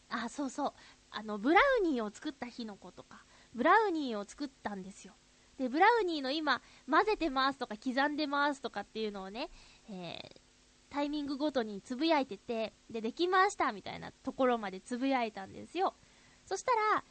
[0.10, 0.74] あ、そうそう。
[1.12, 5.14] あの、ブラウニーを作った日の子とか、ブラウニーを作ったんですよ。
[5.60, 9.52] で、ブラウニーの今、混ぜてますとか、刻んでますとかっていうのをね、
[9.88, 10.42] えー、
[10.90, 15.94] タイミングごとにつぶやいてて、で、できましたみたいなところまでつぶやいたんですよ。
[16.48, 17.04] そしたら、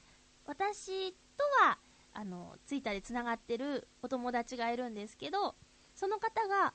[0.44, 1.14] 私
[1.62, 1.78] は、
[2.14, 5.54] あの、ツイッターで繋がってるお友達がいるんですけど、
[5.94, 6.74] その方が、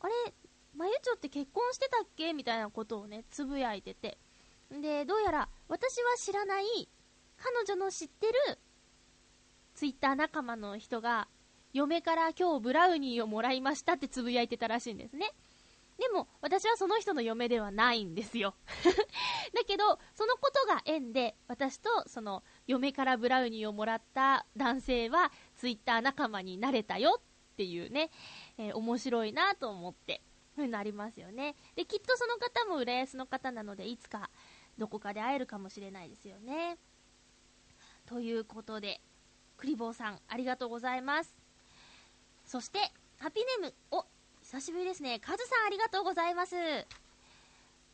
[0.00, 0.12] あれ、
[0.74, 4.18] まゆちょって結婚してたっけみたいなことをね、つぶやいてて。
[4.70, 6.88] で、どうやら、私は知らない、
[7.36, 8.58] 彼女の知ってる、
[9.74, 11.28] ツイッター仲間の人が、
[11.72, 15.32] 嫁から今日ブラウニーをもらいましたってつぶやいてたらしいんですね。
[15.98, 18.54] でも、私はその人の嫁ではないんですよ。
[19.54, 27.20] だけど、そのことが縁で、私とその嫁からブラウニーをもらった男性は、ツイッター仲間になれたよ
[27.52, 28.10] っていうね、
[28.58, 30.22] えー、面白いなと思って、
[30.54, 31.56] そういうのありますよね。
[31.76, 34.30] で、きっとその方も浦安の方なので、いつか
[34.78, 36.78] どこかで会えるかもしれないですよね。
[38.06, 39.00] ということで、
[39.56, 41.36] クリボーさん、ありがとうございます。
[42.44, 42.78] そして、
[43.18, 44.04] ハピネーム、お、
[44.52, 45.18] 久しぶりですね。
[45.18, 46.56] カズさん、ありがとうございます。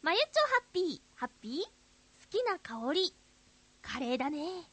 [0.02, 1.62] まゆっちょハッピー、ハッピー？
[1.62, 1.68] 好
[2.28, 3.14] きな香り、
[3.80, 4.68] カレーだね。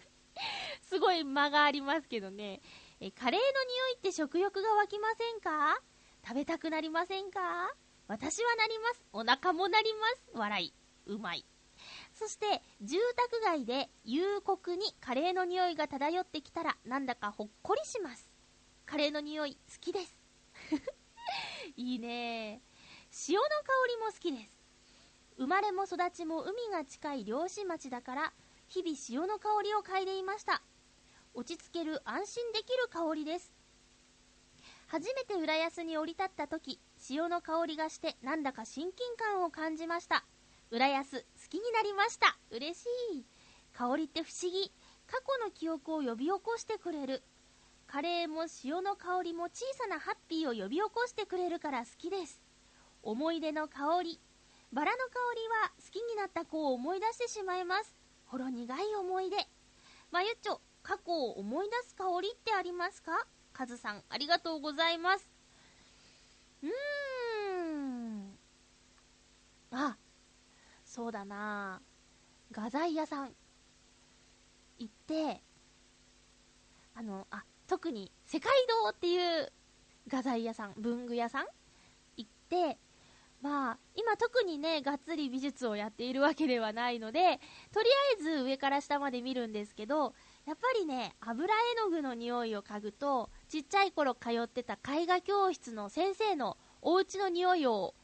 [0.84, 2.60] すごい間がありますけどね。
[3.00, 5.80] え、カレーの匂いって食欲が湧きませんか？
[6.28, 7.74] 食べたくなりませんか？
[8.06, 9.02] 私はなります。
[9.14, 10.30] お腹もなります。
[10.34, 10.74] 笑い。
[11.06, 11.46] うまい。
[12.12, 18.28] そして、住宅街で夕刻にカレーの匂いが漂ってきたら、なんだかほっこりします。
[18.84, 20.18] カレーの匂い好きです。
[21.76, 22.62] いいね
[23.28, 23.48] 塩の香
[23.88, 24.60] りも好きです。
[25.36, 28.32] 生まれも育ちも海が近い漁師町だから、
[28.68, 30.62] 日々塩の香りを嗅いでいました。
[31.34, 33.52] 落ち着ける安心できる香りです。
[34.86, 40.24] 初めて浦安に降り立った時、潮の香りがしてなんだか親近感を感じました。
[40.70, 42.36] 浦安、好きになりました。
[42.50, 43.24] 嬉しい。
[43.72, 44.72] 香りって不思議。
[45.06, 47.22] 過去の記憶を呼び起こしてくれる。
[47.94, 52.40] カレーも塩の香りも小さなハッピーを呼び起こしてくれるから好きです。
[53.04, 54.20] 思い出の香り。
[54.72, 57.94] バラの香りは好きになった子を思い出してしまいます。
[58.26, 59.36] ほろ苦い思い出。
[60.10, 63.12] まゆっちょ、過去を思い出す香りってありますか？
[63.52, 65.30] カズさん、ありがとうございます。
[66.64, 68.36] うーん。
[69.70, 69.96] あ、
[70.84, 71.80] そうだな
[72.50, 73.30] 画材屋さん
[74.80, 75.40] 行って、
[76.96, 79.52] あの、あ、特に世界堂っていう
[80.08, 81.46] 画材屋さん、文具屋さん
[82.16, 82.78] 行って、
[83.44, 87.40] まあ、今特にね、がっつり美術をやっているわけではないので、
[87.72, 90.14] とりあえず上から下まで見るんですけど、
[90.46, 97.94] やっぱりね、油絵の具の匂いを嗅ぐと、ちっちゃい頃通ってた絵画教室の先生のお家の匂いを、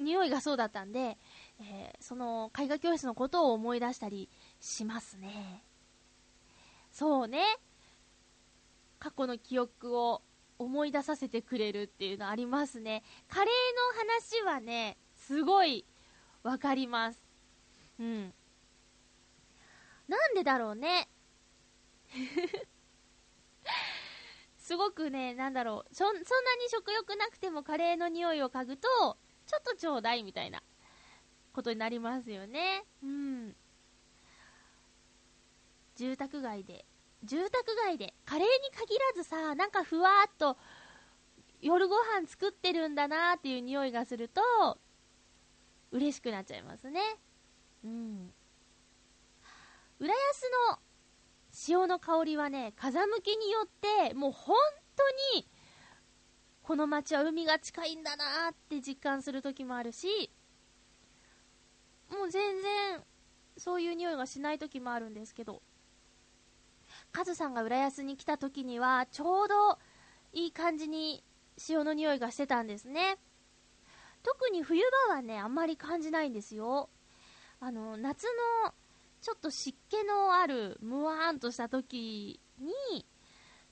[0.00, 1.18] 匂いがそうだったんで、
[1.60, 4.30] えー、その絵画教室のことを思い出したり
[4.60, 5.62] しますね。
[6.92, 7.42] そうね。
[8.98, 10.22] 過去の記憶を
[10.58, 13.02] 思い出させてくれるっていうのありますね。
[13.28, 13.54] カレー
[13.98, 15.84] の話はね、すごい
[16.42, 17.22] わかります。
[17.98, 18.32] うん。
[20.08, 21.08] なんでだろうね。
[24.58, 26.24] すごくね、なんだろうそ、そんなに
[26.70, 28.88] 食欲なくてもカレーの匂いを嗅ぐと、
[29.46, 30.62] ちょっとちょうだいみたいな
[31.52, 32.84] ことになりますよね。
[33.02, 33.56] うん。
[35.96, 36.84] 住宅街で、
[37.24, 40.56] 住宅街で、カレーに限らずさ、なんかふわーっと、
[41.60, 44.78] 夜ご飯作ってるんだなーっていう匂いがすると、
[45.90, 47.00] 嬉しくなっちゃいますね。
[47.84, 48.32] うん。
[49.98, 50.78] 浦安の
[51.50, 53.68] 潮の香りはね、風向きによっ
[54.08, 54.56] て、もう本
[54.94, 55.48] 当に、
[56.62, 60.30] この街は海が近いんだなーって実感する時もあるし、
[62.10, 63.02] もう全然、
[63.56, 65.62] そういう匂いがしない時もあるんですけど、
[67.16, 69.78] カズさんが浦安に来た時には、ちょうど
[70.34, 71.24] いい感じに
[71.56, 73.16] 潮の匂いがしてたんですね。
[74.22, 76.90] 特に冬場はね、あんまり感じないんですよ。
[77.58, 78.24] あの、夏
[78.64, 78.74] の
[79.22, 83.06] ちょっと湿気のある、むわーんとした時に、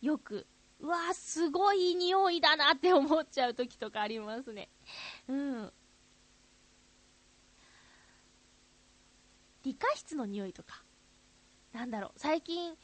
[0.01, 0.47] よく、
[0.81, 4.71] うわー、すごい匂いだなって思っちゃう時とかありますね。
[5.29, 5.73] うん。
[9.65, 10.83] 理科室の匂いとか、
[11.75, 12.75] なんだろう、最近、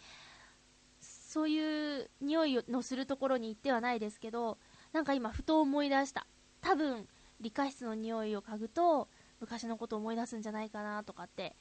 [1.30, 4.58] そういう匂いのするところに行ってはないですけど、
[4.92, 6.26] なんか今ふと思い出した。
[6.60, 7.06] 多分、
[7.40, 9.06] 理科室の匂いを嗅ぐと、
[9.40, 11.54] 昔のことを思い出すんじゃないかなとかって、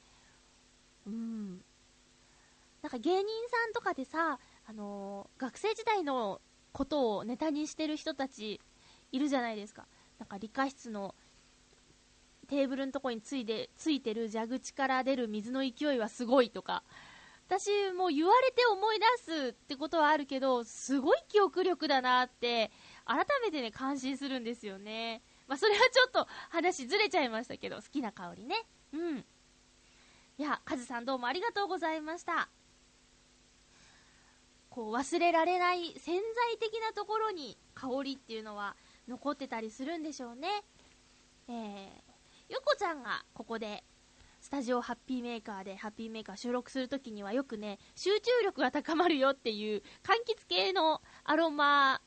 [1.06, 1.60] うん。
[2.82, 6.40] なんか芸人さんとかでさ、あのー、学生時代の
[6.72, 8.60] ことをネタにしてる人たち
[9.12, 9.86] いるじゃないですか。
[10.18, 11.14] なんか理科室の
[12.48, 16.82] テーブルのとこについてついてる蛇口から出る水の勢いはすごいとか、
[17.50, 22.70] 私も言われて思い出すってことはあるけど、すごい記憶力だなって、
[23.04, 25.20] 改めてね、感心するんですよね。
[25.48, 28.54] まあ、それはちょっと話ずれちゃいましたけど、好きな香りね。
[28.92, 29.18] うん。
[29.18, 29.24] い
[30.38, 32.48] や、カズさんどうもありがとうございました。
[34.68, 38.76] こう、忘れられない潜在的なところに香りっていうのは
[39.08, 40.48] 残ってたりするんでしょうね。
[41.48, 41.88] えー、
[42.48, 43.82] ゆこちゃんがここで、
[44.40, 52.00] スタジオハッピーメーカーでハッピーメーカー収録するときにはよくね、集中力が高まるよっていう柑橘系のアロマ、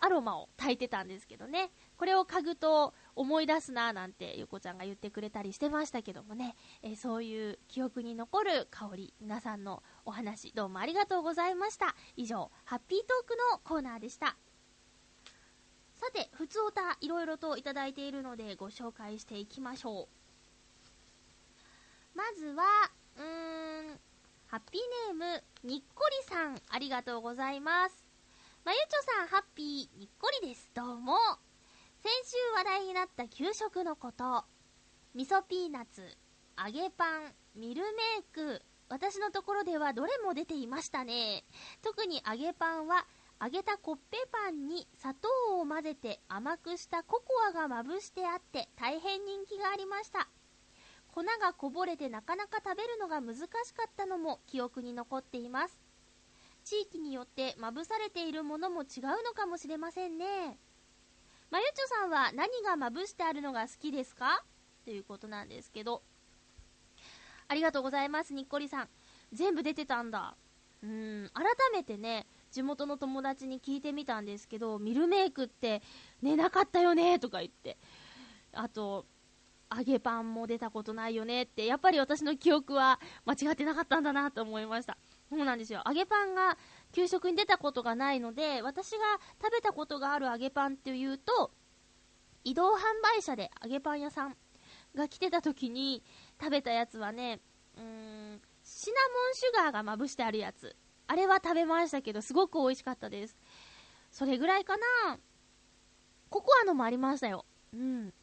[0.00, 1.70] アロマを炊いてたんですけどね。
[1.98, 11.94] これを嗅ぐと思い出すななんてゆこちゃんが言ってくれたりしてましたけどもね、えー、そういう記憶に残る香り、皆さんのお話どうもありがとうございました。
[12.16, 14.38] 以上、ハッピートークのコーナーでした。
[15.92, 20.15] さて、ふつおた、いろいろといただいているのでご紹介していきましょう。
[22.16, 22.64] まずは、
[23.18, 24.00] うーん、
[24.46, 28.06] ハッピーネーム、にっこりさん、ありがとうございます。
[28.64, 30.70] まゆちょさん、ハッピー、にっこりです。
[30.72, 31.18] どうも。
[32.02, 34.46] 先週話題になった給食のこと。
[35.14, 36.16] 味噌ピーナッツ、
[36.56, 37.88] 揚げパン、ミルメ
[38.20, 38.62] イク。
[38.88, 41.44] 私のところではどれも出ていましたね。
[41.82, 43.06] 特に揚げパンは
[43.42, 45.28] 揚げたコッペパンに砂糖
[45.60, 50.26] を混ぜて甘くしたココアがまぶしてあって大変人気がありました
[51.16, 55.80] 粉がこぼれてなかなか食べるのが難しかったのも記憶に残っています。
[56.62, 60.58] 地域によってまぶされているものも違うのかもしれませんね。
[61.50, 64.44] まゆちょさんは何がまぶしてあるのが好きですか？
[64.84, 66.02] ということなんですけど。
[67.48, 68.88] ありがとうございますにっこりさん。
[69.32, 70.36] 全部出てたんだ。
[70.82, 75.80] うん改めてね地元の友達に聞いてみたんですけど、ミルメイクって
[76.20, 77.78] 寝なかったよねとか言って、
[78.52, 79.06] あと、
[79.74, 84.96] 揚げパンも出たことないよねって、やっぱり私の記憶は間違ってなかったんだなと思いました。
[85.28, 85.82] そうなんですよ。
[85.86, 86.56] 揚げパンが
[86.92, 88.98] 給食に出たことがないので、私が
[89.42, 91.50] 食べたことがある揚げパンっていうと、
[92.44, 94.36] 移動販売車で揚げパン屋さん
[94.94, 96.04] が来てた時に
[96.40, 97.40] 食べたやつはね、
[97.76, 100.76] うーん、シナモンシュガーがまぶしてあるやつ。
[101.08, 103.36] あれは食べましたけど、すごく美味しかったです。
[104.10, 105.18] それぐらいかな
[106.30, 107.44] ココアのもありましたよ。
[107.72, 108.14] うん。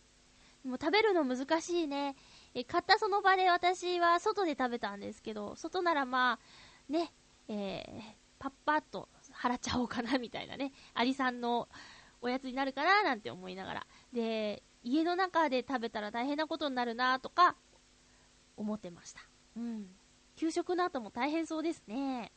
[0.64, 2.16] もう食べるの難しいね。
[2.53, 6.39] え、買ったその場で私は外で食べたんですけど、外ならま
[6.89, 7.11] あ、ね、
[7.49, 8.01] えー、
[8.39, 11.68] パッパッと払っちゃおうかなみたいなね、アリさんの
[12.22, 13.88] おやつになるかななんて思いながら。
[14.14, 17.55] で、家の中で食べたら大変なことになるなとか、
[18.55, 19.22] 思ってました。
[19.57, 19.88] うん。
[20.36, 22.32] 給食の後も大変そうですね。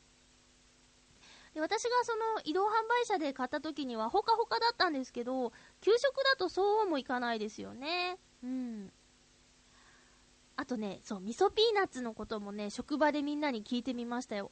[1.56, 8.18] で私がその移動販売車で買った時にはほかほかだったんですけど、給食だとそうもいかないですよね。
[8.44, 8.92] うん。
[10.56, 14.50] あとね、そう、味噌ピーナッツのこともね、職場でみんなに聞いてみましたよ。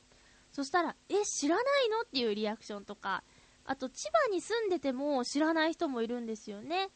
[0.51, 3.23] そしたら、え、知らないのっていうリアクションとか、
[3.67, 6.89] あと千葉に住んでても知らない人もいるんですよね。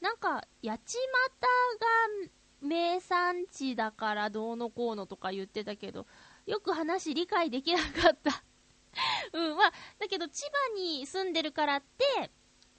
[0.00, 6.06] なんか、八街が名産地だからどうのこうのとか言ってたけど、
[6.46, 8.42] よく話理解できなかった
[9.34, 12.30] うん、まあ、だけど千葉に住んでるからって、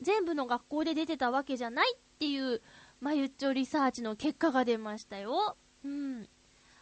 [0.02, 2.62] 全部の学校で出てたわけじゃないっていう、
[3.02, 5.58] まゆっちょリサーチの結果が出ましたよ。
[5.84, 6.30] うん。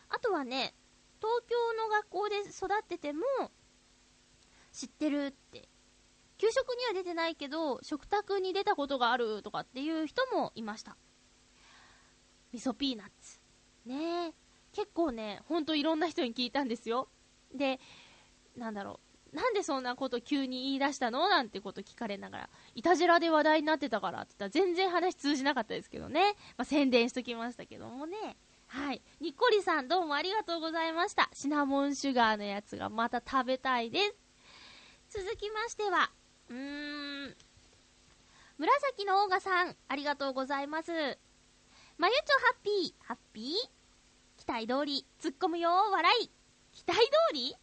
[0.09, 0.75] あとはね、
[1.19, 3.23] 東京の学校で育ってても、
[4.71, 5.67] 知ってるって。
[6.37, 10.97] 給食には出てないけど、食卓に出たことがあるとかっていう人もいました。
[12.51, 13.39] 味噌ピーナッツ。
[13.85, 14.33] ねえ。
[14.71, 17.07] 結構ね、ほんといろんな人に聞いたんですよ。
[17.55, 17.79] で、
[18.55, 19.02] なんだろう。
[19.33, 21.27] なんでそんなこと急に言い出したの？
[21.27, 26.35] なんてこと聞かれながら、いたじらで話題になってたからって言ったら全然話通じなかったですけどね。
[26.55, 28.37] まあ、宣伝しときましたけどもね。
[28.67, 29.01] はい。
[29.19, 31.29] にっこりさんどうもありがとうございました。
[31.33, 33.99] シナモンシュガーのやつがまた食べたいで
[35.09, 35.19] す。
[35.19, 36.11] 続きましては、
[36.49, 37.35] うーん、
[38.57, 40.91] 紫のオーガさん、ありがとうございます。
[41.97, 43.53] まゆちょハッピー、ハッピー？
[44.37, 46.29] 期待通り、突っ込むよ、笑い。
[46.71, 47.55] 期待通り？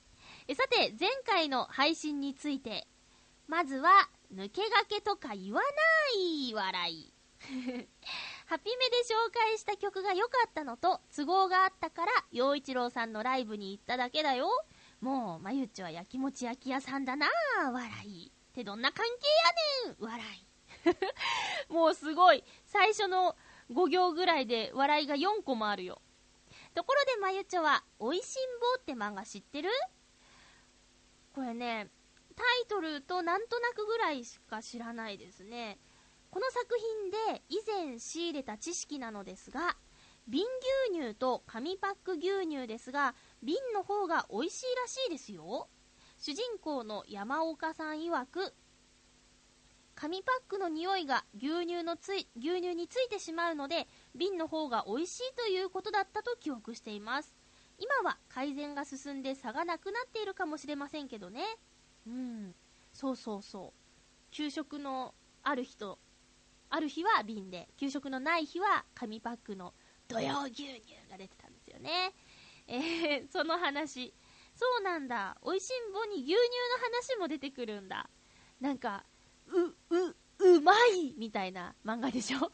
[0.51, 2.89] えさて、前回の配信について、
[3.47, 3.89] まずは、
[4.35, 5.69] 抜け駆けとか言わな
[6.19, 7.15] い笑い。
[8.47, 14.49] ハピメで紹介した曲が良かったのと都合があったから陽一郎さんのライブに行っただけだよ。
[15.01, 17.29] もうまゆっちはやきもち焼き屋さんだな
[17.73, 18.33] 笑い。
[18.51, 19.07] ってどんな関
[19.87, 20.21] 係やねん笑
[21.69, 21.71] い。
[21.73, 22.43] もうすごい。
[22.67, 23.37] 最初の
[23.71, 26.03] 5行ぐらいで笑いが4個もあるよ。
[26.75, 29.71] ところでまゆっちょは「おいしんぼ」って漫画知ってる？
[31.41, 31.89] これね
[32.37, 35.79] タイトルとなんとなくぐらいしか知らないですね。
[36.31, 39.75] この作品で以前仕入れた知識なのですが
[40.29, 40.45] 瓶
[40.93, 45.69] 牛乳と紙パック牛乳ですが瓶の方が美味しいらしいですよ。
[46.19, 48.53] 主人公の山岡さん曰く
[49.95, 57.40] 紙パックの匂いが牛乳のつい牛乳についてしまうので瓶の方が美味しいということだったと記憶しています。
[57.81, 61.43] 今は改善が進んで差がなくなっているかもしれませんけどね。
[62.07, 62.55] うん。
[62.93, 64.31] そうそうそう。
[64.31, 65.99] 給食のある日と
[66.69, 69.75] ある日は瓶で給食のない日は紙パックの
[70.09, 72.13] 土曜牛乳が出てたんですよね。
[72.69, 74.15] えー、 その話。
[74.55, 75.39] そうなんだ。
[75.41, 76.37] おいしんぼに牛乳の
[77.17, 78.11] 話も出てくるんだ。
[78.61, 79.05] なんか
[79.47, 82.39] う、う、うまいみたいな漫画でしょ？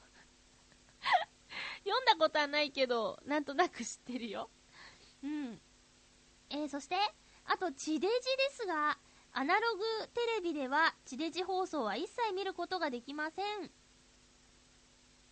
[1.85, 4.51] 読んだことはないけど、なんとなく知ってるよ。
[5.23, 5.61] うん。
[6.51, 6.97] えー、そして、
[7.47, 8.11] あと、地デジで
[8.51, 8.99] すが、
[9.39, 13.71] アナログテレビでは地デジ放送は一切見ることができません。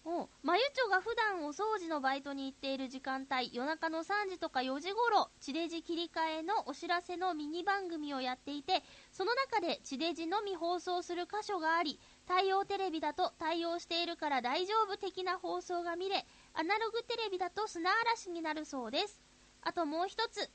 [0.05, 19.24] おまゆちょが普段お掃除のバイトに行っている時間帯夜中の3時とか4時頃地デジ切り替えのお知らせのミニ番組をやっていてその中で地デジのみ放送する箇所があり対応テレビだと対応しているから大丈夫的な放送が見れアナログテレビだと砂嵐になるそうです
[19.65, 20.51] あともう一つ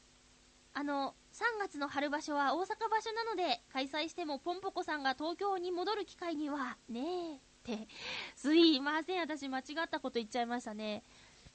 [0.73, 7.01] あの3月の春場所は大阪場所なので開催してもポンポコさんが東京に戻る機会にはね
[7.33, 7.87] えって、
[8.35, 11.03] すいません、私間違ったこと言っちゃいましたね。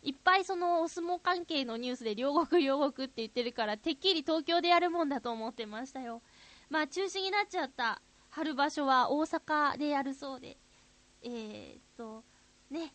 [0.03, 6.23] いっぱいそのお相撲関係のニュースで両国両国って言ってるから、てっきり東京でやるもんだと思ってましたよ。
[6.69, 10.59] まあ中止になっちゃった春場所は大阪でやるそうで、
[11.23, 12.23] えー、っと、
[12.71, 12.93] ね、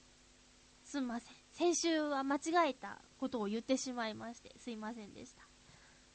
[0.84, 1.34] すんません。
[1.52, 5.44] 先週は間違えたことを言ってしまいまして、すいませんでした。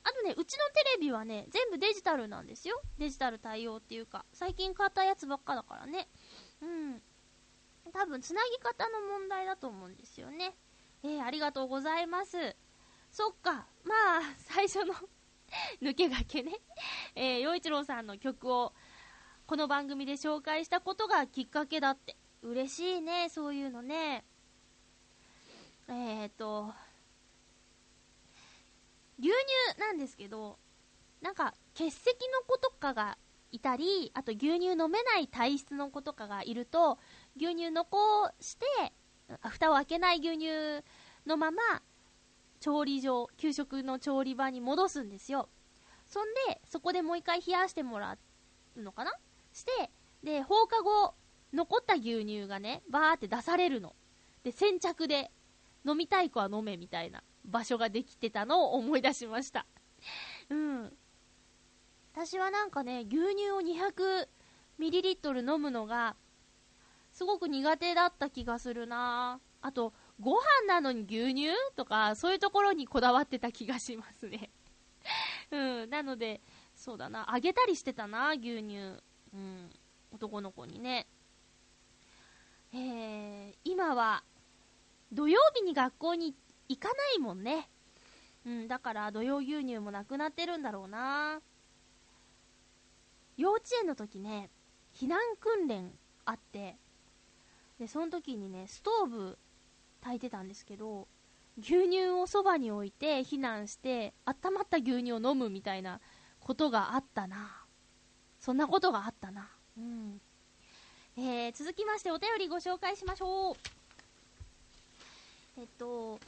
[0.02, 2.80] あとね、うちのテレビはね、全部デジタルなんですよ。
[2.98, 6.08] デジタル対応っていうか、最近買ったやつばっかだからね。
[6.60, 7.02] うん。
[7.92, 10.54] 多分、つなぎ方の問題だと思うんですよね。
[11.02, 12.56] えー、ありがとうございます。
[13.10, 13.66] そっか。
[13.84, 14.94] まあ、最初の
[15.80, 16.60] 抜け駆けね。
[17.14, 18.74] えー、洋一郎さんの曲を、
[19.46, 22.16] この番組で紹介したことがきっかけだって。
[22.42, 24.24] 嬉しいね、そういうのね。
[25.88, 26.74] えーと、
[29.18, 30.58] 牛乳なんですけど、
[31.20, 33.18] なんか、欠席の子とかが
[33.50, 36.98] いたり、あと牛乳飲めない体質の子とかがいると、
[37.36, 38.92] 牛乳残して、
[39.40, 40.84] 蓋を開けない牛乳
[41.26, 41.62] のまま、
[42.60, 45.48] 調理場、給食の調理場に戻すんですよ。
[46.06, 48.18] そんで、そこでもう一回冷やしてもら
[48.76, 49.12] うのかな？
[49.52, 49.90] して、
[50.22, 51.14] で、放課後、
[51.52, 53.94] 残った牛乳がね、バーって出されるの。
[54.42, 55.30] で、先着で、
[55.86, 59.66] 飲みたい子は飲めみたいな場所ができてたのを思い出しました。
[60.50, 60.92] うん。
[62.12, 63.60] 私はなんかね、牛乳を
[64.78, 66.16] 200ml 飲むのが、
[67.12, 74.50] すごく苦手だった気がするなあと、ご飯なのに牛乳とか、そういうところにこだわってた気がしますね。
[75.50, 76.40] うん、なので、
[76.74, 78.76] そうだな、あげたりしてたな、牛乳。
[79.32, 79.70] うん、
[80.12, 81.06] 男の子にね。
[82.72, 84.22] えー、今は、
[85.12, 86.38] 土曜日に学校に行っ
[86.68, 87.68] 行かないもんね。
[88.46, 91.40] うん、だから土曜牛乳もなくなってるんだろうな。
[93.36, 94.50] 幼稚園の時ね、
[94.94, 95.92] 避難訓練
[96.24, 96.76] あって、
[97.78, 99.38] で、その時にね、ストーブ
[100.00, 101.08] 炊いてたんですけど、
[101.58, 106.00] 牛乳をそばに置いて避難して、温まった牛乳を飲むみたいな
[106.40, 107.64] ことがあったな。
[108.40, 109.50] そんなことがあったな。
[109.76, 110.20] うん。
[111.16, 113.54] えー、続きましてお便りご紹介しましょう。
[115.56, 116.18] えっと、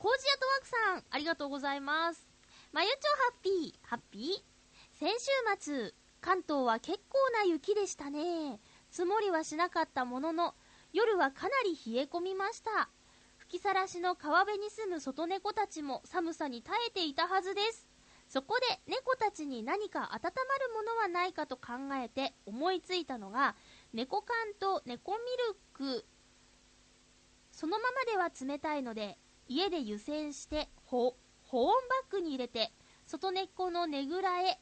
[0.00, 2.26] コージアトワークさん、ありがとうございます。
[2.72, 5.28] まゆちょハッピー、ハッピー先週
[5.58, 5.92] 末、
[6.22, 8.60] 関東は結構な雪でしたね。
[8.90, 10.54] 積もりはしなかったものの、
[10.94, 12.88] 夜はかなり冷え込みました。
[13.36, 17.86] 吹きさらしの川辺に住む外猫たちも寒さに耐えていたはずです。
[18.26, 20.32] そこで猫たちに何か温まる
[20.76, 21.72] ものはないかと考
[22.02, 23.54] えて思いついたのが、
[23.92, 25.18] 猫缶と猫ミ
[25.52, 26.06] ルク。
[27.52, 29.18] そのままでは冷たいので、
[29.50, 31.16] 家で湯煎して保
[31.50, 31.64] 温
[32.02, 32.70] バッグに入れて、
[33.04, 34.60] 外猫のねぐらへ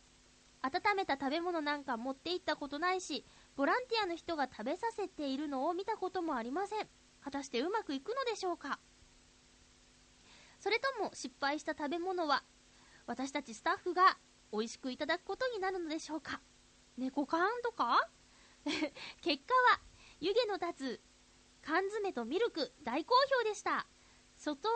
[0.63, 6.89] 温めた食べ物なんか持って行ったことないし、ボランティアの人が食べさせているのを見たこともありません。
[7.23, 8.79] 果たしてうまくいくのでしょうか？
[10.59, 12.43] それとも失敗した食べ物は
[13.07, 14.17] 私たちスタッフが
[14.53, 16.41] 美味しくいただくことになるのでしょうか？
[16.97, 18.09] 猫缶とか？
[19.21, 19.81] 結果は
[20.19, 21.01] 湯気の立つ
[21.61, 23.87] 缶詰とミルク大好評でした。
[24.39, 24.69] 外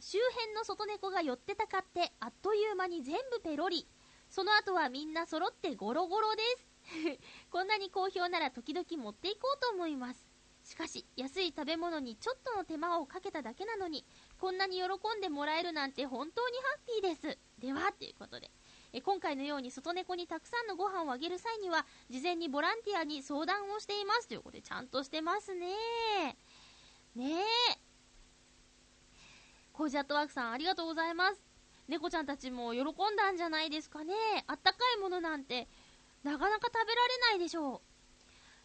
[0.00, 3.86] 周辺の外猫が寄ってたかってあっという間に全部ペロリ。
[4.28, 7.20] その後はみんな揃ってゴロゴロです。
[7.50, 10.26] こんなに好評なら時々持っていこうと思います。
[10.64, 14.06] しかし安い食べ物にちょっとの手間をかけただけなのに
[14.38, 14.84] こんなに喜
[15.18, 17.38] んでもらえるなんて本当にハッピーです。
[17.58, 18.50] ではということで。
[18.92, 24.28] え今回のように外猫にたくさんのご飯をあげる際には事前にボランティアに相談をしています。
[24.28, 25.68] ということでちゃんとしてますね。
[27.14, 27.40] ね
[27.70, 27.93] え。
[29.74, 31.42] コージアットワークさんありがとうございます。
[31.88, 34.14] 猫ちゃんたちも喜んだんじゃないですかね。
[34.46, 35.66] あったかいものなんて
[36.22, 37.82] なかなか食べられないでしょ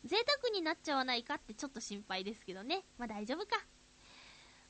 [0.06, 0.08] う。
[0.08, 2.84] 贅沢になっちゃわないかってちょっと心配ですけどね。
[3.00, 3.60] まあ大丈夫か。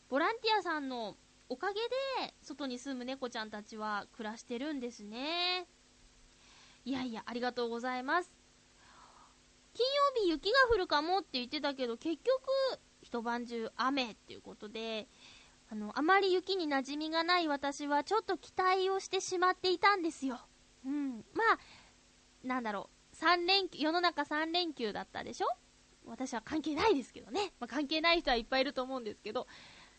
[0.08, 1.18] ボランティアさんの
[1.50, 5.68] おかげで外に住む猫ちゃんたちは暮らしてるんですね。
[6.86, 8.32] いやいやありがとうございます。
[9.74, 9.86] 金
[10.16, 12.32] 曜日雪が降るかもって言ってたけど結局
[13.02, 15.10] 一晩中雨っていうことで
[15.72, 20.40] あのあまり雪に馴染みがない私はちょっと期待をしてしまっていたんですよ。
[20.86, 21.18] うん。
[21.34, 23.16] まあなんだろう。
[23.16, 25.48] 3連休世の中3連休だったでしょ？
[26.06, 29.46] 私は関係ないですけどね、まあ、関係ない人はいっぱいいると思うんですけど。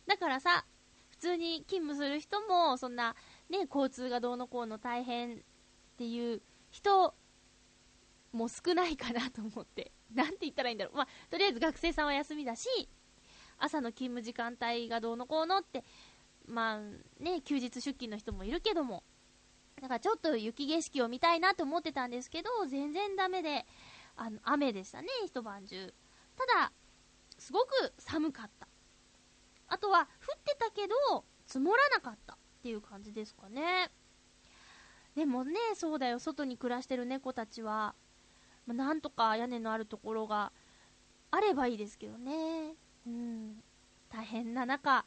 [0.07, 0.65] だからさ、
[1.11, 3.15] 普通に勤務する人も、そんな、
[3.49, 5.39] ね、交通がどうのこうの大変っ
[5.99, 7.15] ていう人
[8.33, 9.93] も少ないかなと思って。
[10.13, 10.97] なんて言ったらいいんだろう。
[10.97, 12.69] まあ、とりあえず学生さんは休みだし、
[13.61, 15.85] 朝の勤務時間帯がどうのこうのって、
[16.47, 19.05] まあね、休日出勤の人もいるけども、
[19.81, 23.67] だかちょっと雪景色を見たいなと思ってたんですけど、全然ダメで、
[24.17, 25.95] あの、雨でしたね、一晩中。
[26.37, 26.73] ただ、
[27.39, 28.69] すごく寒かった。
[29.69, 30.07] あとは、降っ
[30.45, 33.91] てたけど、積もらなかったっていう感じですかね。
[35.15, 37.95] でもね、そうだよ、外に暮らしてる猫たちは、
[38.67, 40.53] まあ、なんとか屋根のあるところが
[41.31, 42.75] あればいいですけどね。
[43.07, 43.63] うん。
[44.11, 45.05] 大変な中、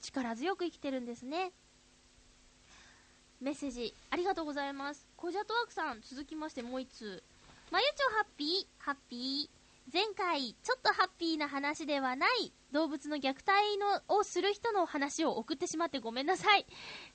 [0.00, 1.52] 力強く生きてるんですね。
[3.40, 5.06] メッセージ、ありがとうございます。
[5.16, 7.22] コジャトワークさん、続きましてもう一通。
[7.70, 9.56] まゆちょハッピー、ハッピー。
[9.92, 16.66] 前回、ちょっとハッピーな話ではない動物の虐待のをする人の話を送ってしまってごめんなさい。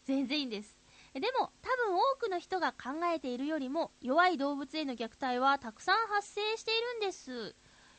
[0.06, 0.78] 全然いいんです。
[1.14, 7.56] でも、多分多くの人が考えているよりも、弱い動物への虐待はたくさん発生しているんです。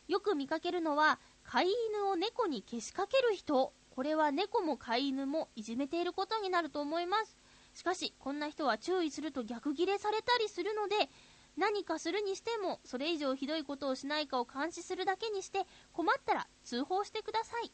[0.08, 1.20] よく見かけるのは、
[1.52, 3.74] 飼い犬を猫にけしかける人。
[3.90, 7.36] これは猫も飼い犬もいじめていることになると思います。
[7.74, 11.10] しかし、こんな人は注意すると逆ギレされたりするので、
[11.58, 17.70] 何かするにしてもそれ以上ひどいことをしないかを監視するだけにして困ったら通報してください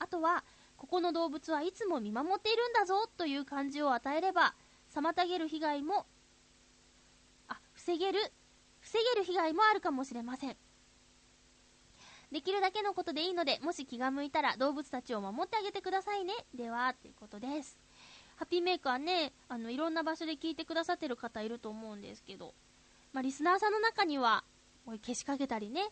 [0.00, 0.42] あとは
[0.76, 4.56] ここの動物はいつも見守っているんだぞという感じを与えれば
[4.92, 6.06] 妨げる被害も
[7.46, 8.18] あ防げる
[8.80, 10.56] 防げる被害もあるかもしれません
[12.32, 17.78] できるだけのことでいいのでもし気が向いたら動物たちを守ってあげてくださいねではということです
[18.36, 22.54] ハッピーメーカーねあのいろんな場所で聞いてくださってる方いると思うんですけど
[23.12, 24.44] まあ、リスナーさんの中には、
[24.86, 25.88] こうけしかけたりね、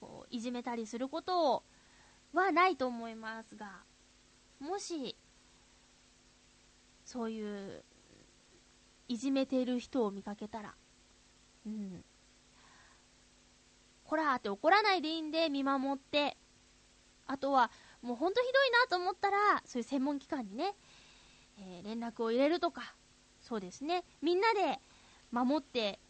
[0.00, 1.62] こういじめたりすることを
[2.34, 3.82] はないと思いますが、
[4.60, 5.16] もし、
[7.04, 7.82] そういう、
[9.08, 10.74] いじめている人を見かけたら、
[11.66, 12.04] うん。
[14.10, 16.36] こらーって怒らないでいいんで見守って、
[17.28, 17.70] あとは、
[18.02, 20.74] もうほんとひどいなと思ったら、そういう専門機関にね、
[21.60, 22.96] えー、連絡を入れるとか、
[23.40, 24.80] そうですね、みんなで
[25.30, 26.00] 守って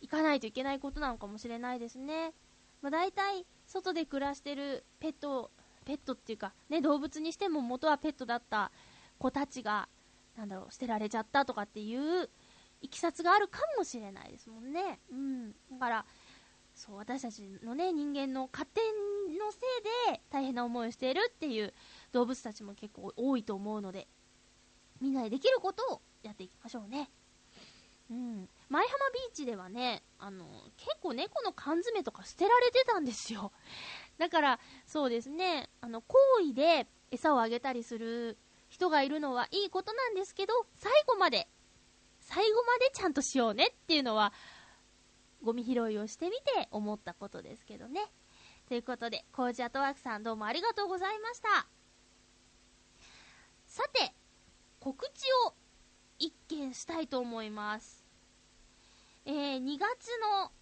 [0.00, 2.32] 行かないといけないことなのかもしれないですね。
[2.80, 5.50] まあ、大体、外で暮らしてるペット、
[5.84, 8.72] ペットっていうか、ね、動物にしても元はペットだった
[9.18, 9.90] 子たちが、
[10.38, 12.30] なんだろう、捨てられちゃったとかっていう
[12.80, 15.00] いきさつがあるかもしれないですもんね。
[15.10, 15.52] うん。
[15.70, 16.06] だから、
[16.76, 18.80] そう、私たちのね、人間の勝手
[19.32, 19.58] のせ
[20.10, 21.72] いで大変な思いをしているっていう
[22.12, 24.06] 動物たちも結構多いと思うので、
[25.00, 27.10] みんなでできることをやっていきましょうね。
[28.10, 28.48] うん。
[28.68, 30.44] 舞浜ビーチではね、あの、
[30.76, 33.52] 結構猫の缶詰とか捨てられてたんですよ。
[34.18, 38.36] だから、そうですね、あの、行為で餌をあげたりする
[38.68, 41.48] 人がいるのはいいことなんですけど、最後まで、
[42.20, 44.32] 最後までちゃんとしようねっていうのは、
[45.42, 48.00] ゴミ拾いをしてみて思ったことですけどね。
[48.68, 51.66] ということで、コージアトワークさんどうもありがとうございました。
[53.66, 54.12] さて、
[54.80, 55.54] 告知を
[56.18, 58.04] 一件したいと思います。
[59.24, 60.52] えー、2月の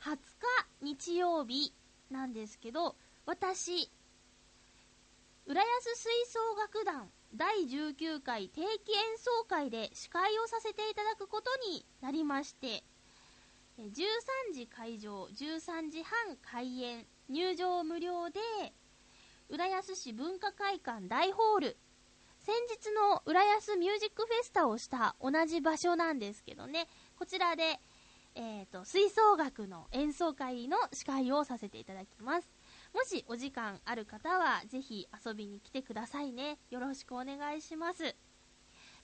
[0.00, 1.74] 20日日曜日
[2.10, 3.90] なんですけど、私、
[5.46, 12.84] 浦安吹奏楽団第19回定期演奏会で司会をさせていただくことになりまして、
[13.78, 18.40] 13時会場、13時半開演、入場無料で、
[19.48, 21.76] 浦安市文化会館大ホール、
[22.38, 27.80] 先日の浦安ミュージックフェスタをした同じ場所なんですけどね、こちらで、
[28.34, 32.48] えっ、と、吹奏楽の演奏会の司会をさせていただきます。
[32.94, 36.58] もしお時間ある方は、ぜひ遊びに来てくださいね。
[36.70, 38.04] よろしくお願いします。
[38.04, 38.10] ま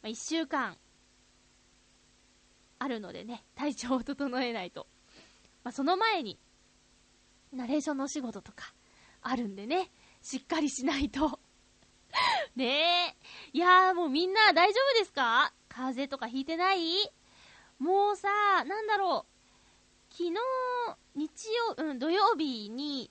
[0.05, 0.77] あ、1週間、
[2.79, 4.87] あるのでね、体調を整えないと。
[5.64, 6.39] まあ、その前に、
[7.53, 8.72] ナレーションのお仕事とか、
[9.22, 9.91] あるんでね、
[10.22, 11.41] しっかりしないと。
[12.55, 13.16] ねえ。
[13.53, 15.53] いやーもうみんな大丈夫ですか？
[15.68, 17.11] 風邪とかひいてない？
[17.79, 18.29] もうさ、
[18.64, 20.12] なんだろう。
[20.12, 20.35] 昨日、
[21.14, 21.49] 日
[21.79, 23.11] 曜、うん、土曜日に、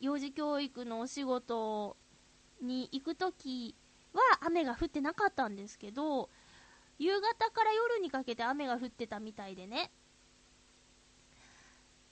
[0.00, 1.96] 幼児教育のお仕事
[2.60, 3.76] に行くとき
[4.12, 6.28] は雨が降ってなかったんですけど、
[6.98, 9.90] 夕方から夜にかけて雨が降ってたみたいでね、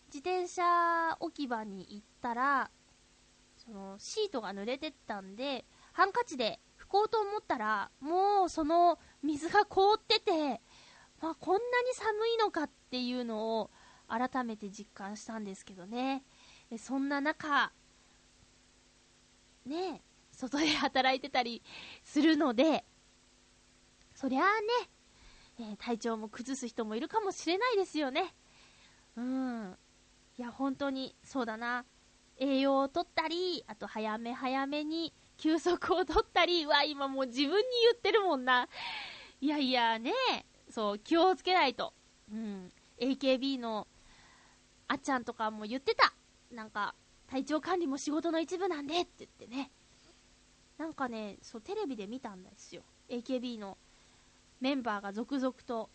[0.06, 2.70] 自転車置き場に行ったら、
[3.56, 10.60] そのシートが濡れてたんで、ハンカチで拭こうと思ったら、もうその水が凍ってて、
[11.20, 13.70] まあ、こんなに寒いのかっていうのを
[14.08, 16.24] 改めて実感したんですけどね。
[16.78, 17.72] そんな中、
[19.64, 20.02] ね、
[20.32, 21.62] 外で働いてたり
[22.02, 22.84] するので、
[24.22, 24.88] そりゃあね、
[25.58, 28.32] えー、体調も崩す人もいるかもしれないですよね。
[29.16, 29.76] うん。
[30.38, 31.84] いや、本当に、そうだな。
[32.38, 38.68] 栄養をとったり、あと早め早めに休息をとったり、わ、今もう自分に言ってるもんな。
[39.40, 40.12] いやいやね、
[40.70, 41.92] そう、気をつけないと。
[42.30, 42.70] うん。
[43.00, 43.88] AKB の
[44.86, 46.14] あっちゃんとかも言ってた。
[46.52, 46.94] なんか、
[47.26, 49.72] 体調管理も仕事の一部なんでって言ってね。
[50.78, 52.82] なんかね、そう、テレビで見たんですよ。
[53.08, 53.76] AKB の
[54.62, 55.90] メンバーが続々と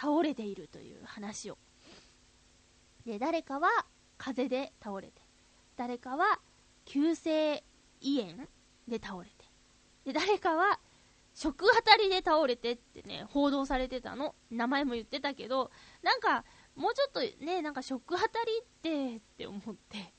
[0.00, 1.58] 倒れているという話を。
[3.04, 3.68] で、誰かは
[4.16, 5.14] 風邪で倒れて、
[5.76, 6.38] 誰かは
[6.84, 7.64] 急性
[8.00, 8.46] 胃炎
[8.86, 9.44] で倒れて、
[10.04, 10.78] で、誰かは
[11.34, 14.36] 食当たりで倒れてってね、報道されてたの。
[14.48, 15.72] 名前も言ってたけど、
[16.04, 16.44] なんか、
[16.76, 20.14] もうちょっとね、なんか食当たりってって思って。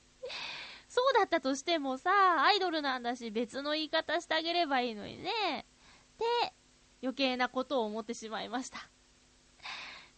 [0.89, 2.11] そうだったとしてもさ、
[2.43, 5.65] アイドルなんだし別の言い方してあげればいいのにね。
[6.17, 6.25] で、
[7.01, 8.89] 余計なことを思ってしまいました。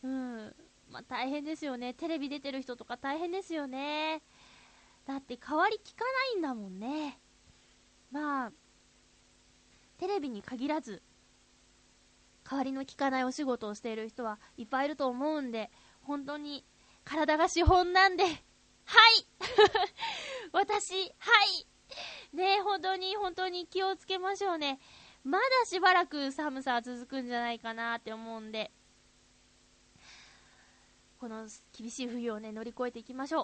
[0.03, 0.55] うん。
[0.89, 1.93] まあ、大変ですよね。
[1.93, 4.21] テレビ出てる人とか大変ですよね。
[5.05, 7.19] だって代わり聞かないんだもんね。
[8.11, 8.51] まあ、
[9.97, 11.01] テレビに限らず、
[12.43, 15.69] 代わりの効かないお仕事をしている人はいっぱいいると思うんで、
[16.01, 16.65] 本当に
[17.05, 18.35] 体が資本なんで、はい
[20.51, 21.43] 私、は
[22.33, 24.79] いね本当に本当に気をつけましょうね。
[25.23, 28.71] まだしばらく寒さは続くんじゃないかなって思うんで、
[31.19, 31.47] この
[31.77, 33.43] 厳しい冬をね、乗り越えていきましょ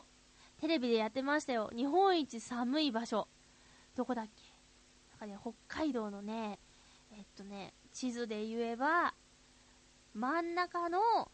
[0.58, 0.62] う。
[0.62, 1.70] テレビでやってましたよ。
[1.76, 3.28] 日本一寒い場所。
[3.96, 4.42] どこだっけ？
[5.12, 6.58] なんかね、北海道のね、
[7.12, 9.14] えっとね、地図で言えば、
[10.16, 11.32] 真ん中の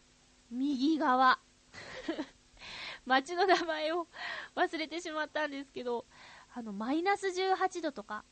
[0.50, 1.38] 右側。
[3.06, 4.06] 街の名前を
[4.54, 6.04] 忘れてしまったんですけど、
[6.54, 8.24] あの、マイナス18度とか、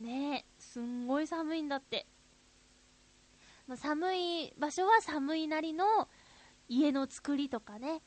[0.00, 0.44] ねえ、
[0.76, 2.06] すんごい寒いんだって。
[3.66, 6.06] まあ、寒い場所は寒いなりの
[6.68, 8.02] 家の作りとかね、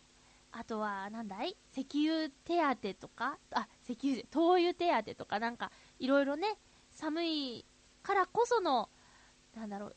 [0.52, 1.58] あとは、なんだい？
[1.76, 2.62] 石油手
[2.94, 5.40] 当とか、あ、石油、灯油手当とか？
[5.40, 6.60] なんか、いろいろね、
[6.92, 7.66] 寒い
[8.04, 8.88] からこその、
[9.56, 9.96] なんだろう、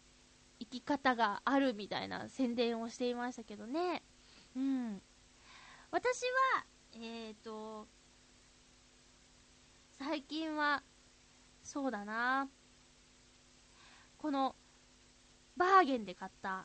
[0.60, 4.02] 生き方があるみたいな宣伝をしていましたけどね。
[4.56, 5.02] うん。
[5.90, 6.22] 私
[6.56, 6.64] は、
[6.94, 7.86] えっ、ー、と、
[9.90, 10.82] 最近は、
[11.62, 12.48] そうだな
[14.22, 14.54] この、
[15.56, 16.64] バーゲンで買った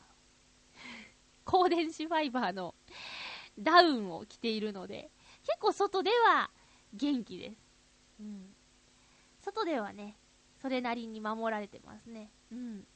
[1.44, 2.72] 高電子ファイバーの
[3.58, 5.10] ダウンを着ているので、
[5.42, 6.52] 結構外では
[6.94, 7.58] 元気です。
[8.20, 8.54] うん。
[9.40, 10.16] 外ではね、
[10.62, 12.30] それなりに守られてますね。
[12.52, 12.86] うん。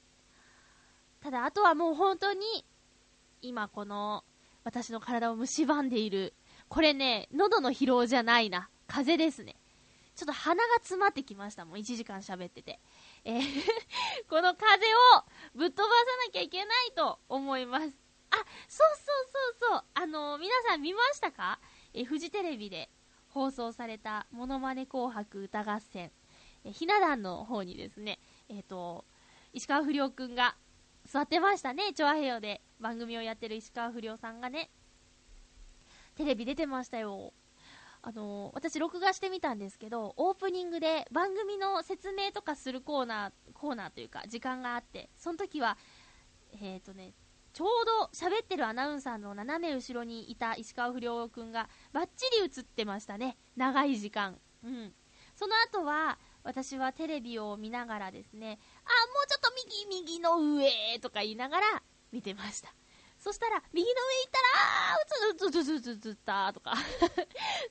[1.20, 2.64] ただ、あとはもう本当に、
[3.40, 4.22] 今この
[4.62, 6.34] 私の体を蝕んでいる。
[6.68, 8.70] これね、喉の疲労じゃないな。
[8.86, 9.56] 風邪ですね。
[10.14, 11.78] ちょっと鼻が詰まってきましたもん。
[11.78, 12.78] 1時間喋ってて。
[13.24, 13.42] えー
[14.28, 15.90] この風をぶっ飛ばさ
[16.26, 17.86] なきゃいけないと思います。
[18.30, 18.36] あ、
[18.68, 19.84] そうそうそうそう。
[19.94, 21.60] あのー、皆さん見ましたか？
[21.92, 22.90] えフジテレビで
[23.28, 26.10] 放送されたモノマネ紅白歌合戦。
[26.64, 28.18] えひな壇の方にですね、
[28.48, 29.04] えっ、ー、と、
[29.52, 30.56] 石川不良くんが
[31.04, 31.92] 座ってましたね。
[31.92, 34.70] チョアヘヨで番組をやってる石川不良さんがね、
[36.14, 37.34] テレビ出てましたよ。
[38.05, 45.78] あの私録画してみたんですけど、オープニングで番組の説明とかするコーナー、コーナーというか、時間があって、その時は、
[46.61, 47.14] えっ、ー、とね、
[47.53, 53.36] ちょうど喋ってるアナウンサーの斜め後ろにいた石川不良くんがバッチリ映ってましたね。
[53.57, 54.38] 長い時間。
[54.64, 54.92] うん。
[55.36, 59.53] その後は、私はテレビを見ながらですね、あ、もうちょっと
[59.86, 62.74] 右、右の上とか言いながら見てました。
[63.22, 64.48] そしたら、右の上行ったら、
[64.94, 66.74] あー、うつうつうつうつうつったとか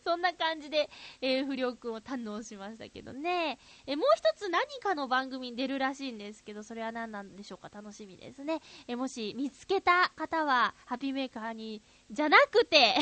[0.05, 0.89] そんな感じで、
[1.19, 3.59] えー、不良くんを堪能しましたけどね。
[3.85, 8.61] えー、もう一つ何かの番組に出るらしいんですけど、それは何なんでしょうか楽しみですね。
[8.87, 12.95] えー、もし見つけた方は、ハッピーメーカーに、じゃなくて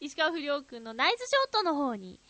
[0.00, 2.20] 石川不良くんのナイスショットの方に、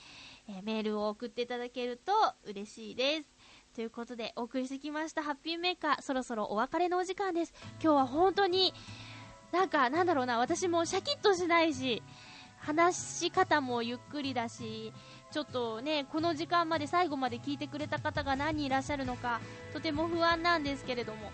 [0.48, 2.12] えー、メールを送っていただけると
[2.44, 3.32] 嬉しいです。
[3.75, 7.55] ということで、お送りしてきました、ハッピーメーカー、そろそろお別れのお時間です。
[7.83, 8.75] 今日は本当に、
[9.51, 12.03] なんか、なんだろうな、私もシャキッとしないし、
[12.59, 14.93] 話し方もゆっくりだし、
[15.31, 19.41] ちょっとね、この時間まで最後まで聞いてくれた方が何人いらっしゃるのか、
[19.73, 21.33] とても不安なんですけれども、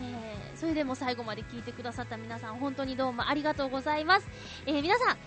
[0.00, 4.26] えー、それでも最後まで聞いてくださった皆さん、本当にどうもありがとうございます。
[4.66, 5.18] えー、皆さん、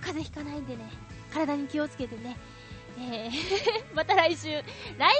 [0.00, 0.90] 風邪ひかないんでね、
[1.32, 2.36] 体に気をつけてね、
[2.98, 3.30] えー
[3.94, 4.48] また来週。
[4.48, 4.62] 来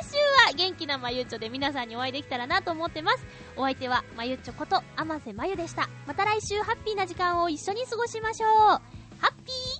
[0.02, 0.16] 週
[0.48, 3.24] は元気なまゆっちょで皆さんにお会いできたらなと思ってます。
[3.56, 5.88] お相手はまゆっちょこと天瀬まゆでした。
[6.06, 8.80] また来週ハッピーな時間を一緒に過ごしましょうハ
[9.28, 9.73] ッピー。